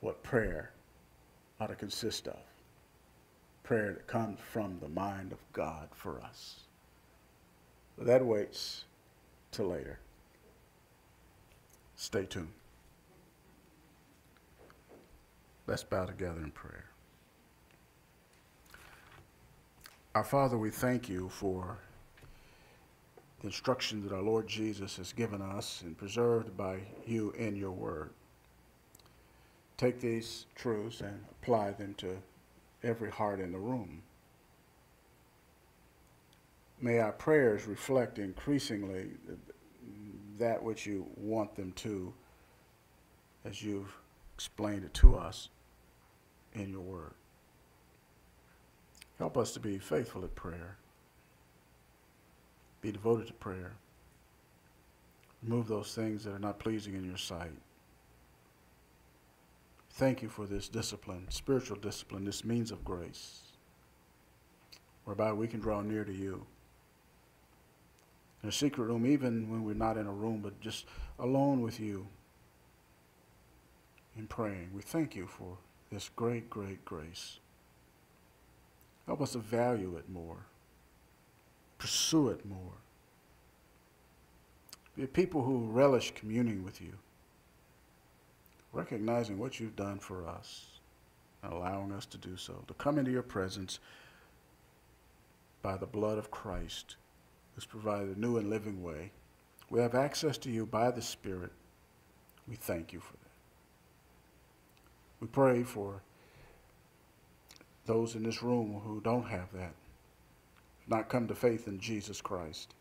what 0.01 0.23
prayer 0.23 0.71
ought 1.61 1.69
to 1.69 1.75
consist 1.75 2.27
of. 2.27 2.41
Prayer 3.63 3.93
that 3.93 4.07
comes 4.07 4.39
from 4.41 4.79
the 4.81 4.89
mind 4.89 5.33
of 5.33 5.39
God 5.53 5.89
for 5.95 6.21
us. 6.21 6.61
But 7.97 8.07
that 8.07 8.25
waits 8.25 8.85
till 9.53 9.69
later. 9.69 9.99
Stay 11.95 12.25
tuned. 12.25 12.49
Let's 15.67 15.85
bow 15.85 16.07
together 16.07 16.41
in 16.43 16.51
prayer. 16.51 16.87
Our 20.15 20.25
Father, 20.25 20.59
we 20.59 20.71
thank 20.71 21.09
you 21.09 21.29
for 21.29 21.79
instruction 23.43 24.03
that 24.03 24.15
our 24.15 24.23
Lord 24.23 24.47
Jesus 24.47 24.97
has 24.97 25.13
given 25.13 25.43
us 25.43 25.83
and 25.83 25.97
preserved 25.97 26.57
by 26.57 26.79
you 27.07 27.33
in 27.33 27.57
your 27.57 27.73
word. 27.73 28.11
Take 29.77 30.01
these 30.01 30.47
truths 30.55 31.01
and 31.01 31.25
apply 31.31 31.73
them 31.73 31.95
to 31.95 32.19
every 32.83 33.11
heart 33.11 33.41
in 33.41 33.53
the 33.53 33.59
room. 33.59 34.03
May 36.81 36.99
our 36.99 37.13
prayers 37.13 37.67
reflect 37.67 38.19
increasingly 38.19 39.11
that 40.39 40.63
which 40.63 40.87
you 40.87 41.07
want 41.17 41.55
them 41.55 41.73
to 41.73 42.13
as 43.45 43.63
you've 43.63 43.93
explained 44.35 44.85
it 44.85 44.95
to 44.95 45.17
us 45.17 45.49
in 46.55 46.71
your 46.71 46.81
word. 46.81 47.15
Help 49.19 49.37
us 49.37 49.53
to 49.53 49.61
be 49.61 49.79
faithful 49.79 50.25
at 50.25 50.35
prayer, 50.35 50.77
be 52.83 52.93
devoted 52.93 53.29
to 53.29 53.33
prayer. 53.33 53.73
Remove 55.43 55.69
those 55.69 55.95
things 55.95 56.25
that 56.25 56.35
are 56.35 56.39
not 56.39 56.59
pleasing 56.59 56.95
in 56.95 57.05
your 57.05 57.17
sight. 57.17 57.53
Thank 59.93 60.23
you 60.23 60.29
for 60.29 60.47
this 60.47 60.69
discipline, 60.69 61.27
spiritual 61.31 61.77
discipline, 61.77 62.25
this 62.25 62.45
means 62.45 62.71
of 62.71 62.85
grace, 62.85 63.41
whereby 65.05 65.33
we 65.33 65.47
can 65.47 65.61
draw 65.61 65.81
near 65.81 66.05
to 66.05 66.13
you. 66.13 66.45
In 68.43 68.49
a 68.49 68.53
secret 68.53 68.85
room, 68.85 69.07
even 69.07 69.51
when 69.51 69.65
we're 69.65 69.75
not 69.75 69.97
in 69.97 70.07
a 70.07 70.13
room, 70.13 70.41
but 70.43 70.61
just 70.61 70.87
alone 71.19 71.61
with 71.61 71.79
you 71.79 72.09
in 74.17 74.27
praying. 74.27 74.71
We 74.75 74.83
thank 74.83 75.15
you 75.15 75.27
for 75.27 75.59
this 75.91 76.11
great, 76.17 76.51
great 76.51 76.85
grace. 76.85 77.39
Help 79.07 79.21
us 79.21 79.33
to 79.33 79.39
value 79.39 79.97
it 79.97 80.09
more, 80.09 80.47
pursue 81.83 82.29
it 82.29 82.47
more. 82.47 82.79
Be 84.97 85.05
people 85.05 85.43
who 85.43 85.67
relish 85.67 86.15
communing 86.15 86.63
with 86.63 86.81
you, 86.81 86.93
recognizing 88.73 89.37
what 89.37 89.59
you've 89.59 89.75
done 89.75 89.99
for 89.99 90.25
us 90.25 90.79
and 91.43 91.53
allowing 91.53 91.91
us 91.91 92.07
to 92.07 92.19
do 92.19 92.37
so, 92.37 92.63
to 92.69 92.75
come 92.75 92.99
into 92.99 93.11
your 93.11 93.25
presence 93.25 93.81
by 95.61 95.77
the 95.77 95.87
blood 95.87 96.19
of 96.19 96.31
Christ, 96.31 96.95
who's 97.57 97.67
provided 97.67 98.17
a 98.17 98.21
new 98.21 98.37
and 98.37 98.49
living 98.49 98.81
way. 98.81 99.11
We 99.69 99.81
have 99.81 99.97
access 99.97 100.39
to 100.39 100.53
you 100.53 100.67
by 100.67 100.93
the 100.93 101.03
Spirit. 101.03 101.51
We 102.47 102.55
thank 102.55 102.93
you 102.93 103.01
for 103.01 103.15
that. 103.15 103.33
We 105.19 105.27
pray 105.27 105.65
for 105.65 106.01
those 107.87 108.15
in 108.15 108.23
this 108.23 108.41
room 108.41 108.81
who 108.85 109.01
don't 109.01 109.27
have 109.27 109.53
that, 109.55 109.75
not 110.87 111.09
come 111.09 111.27
to 111.29 111.35
faith 111.35 111.69
in 111.69 111.79
Jesus 111.81 112.21
Christ. 112.21 112.75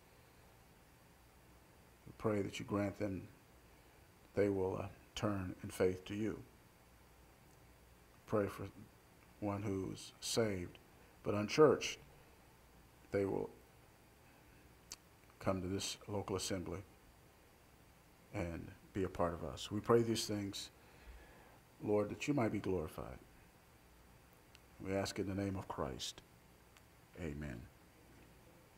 We 2.08 2.14
pray 2.18 2.41
that 2.41 2.60
you 2.60 2.66
grant 2.66 2.97
them, 2.99 3.24
they 4.36 4.49
will 4.49 4.80
uh, 4.82 4.86
turn 5.16 5.56
in 5.64 5.70
faith 5.70 6.06
to 6.06 6.16
you. 6.16 6.39
Pray 8.28 8.47
for 8.47 8.68
one 9.39 9.64
who's 9.64 10.12
saved 10.20 10.78
but 11.24 11.34
unchurched, 11.34 11.99
they 13.12 13.26
will 13.26 13.49
come 15.39 15.62
to 15.62 15.68
this 15.68 15.97
local 16.08 16.36
assembly 16.36 16.80
and 18.34 18.68
be 18.93 19.04
a 19.04 19.10
part 19.10 19.34
of 19.34 19.43
us. 19.43 19.72
We 19.72 19.80
pray 19.80 20.02
these 20.02 20.26
things, 20.26 20.70
Lord, 21.84 22.10
that 22.10 22.28
you 22.28 22.34
might 22.34 22.52
be 22.52 22.60
glorified. 22.60 23.18
We 24.86 24.93
ask 24.93 25.20
in 25.20 25.28
the 25.28 25.36
name 25.36 25.56
of 25.56 25.68
Christ. 25.68 26.22
Amen. 27.22 27.62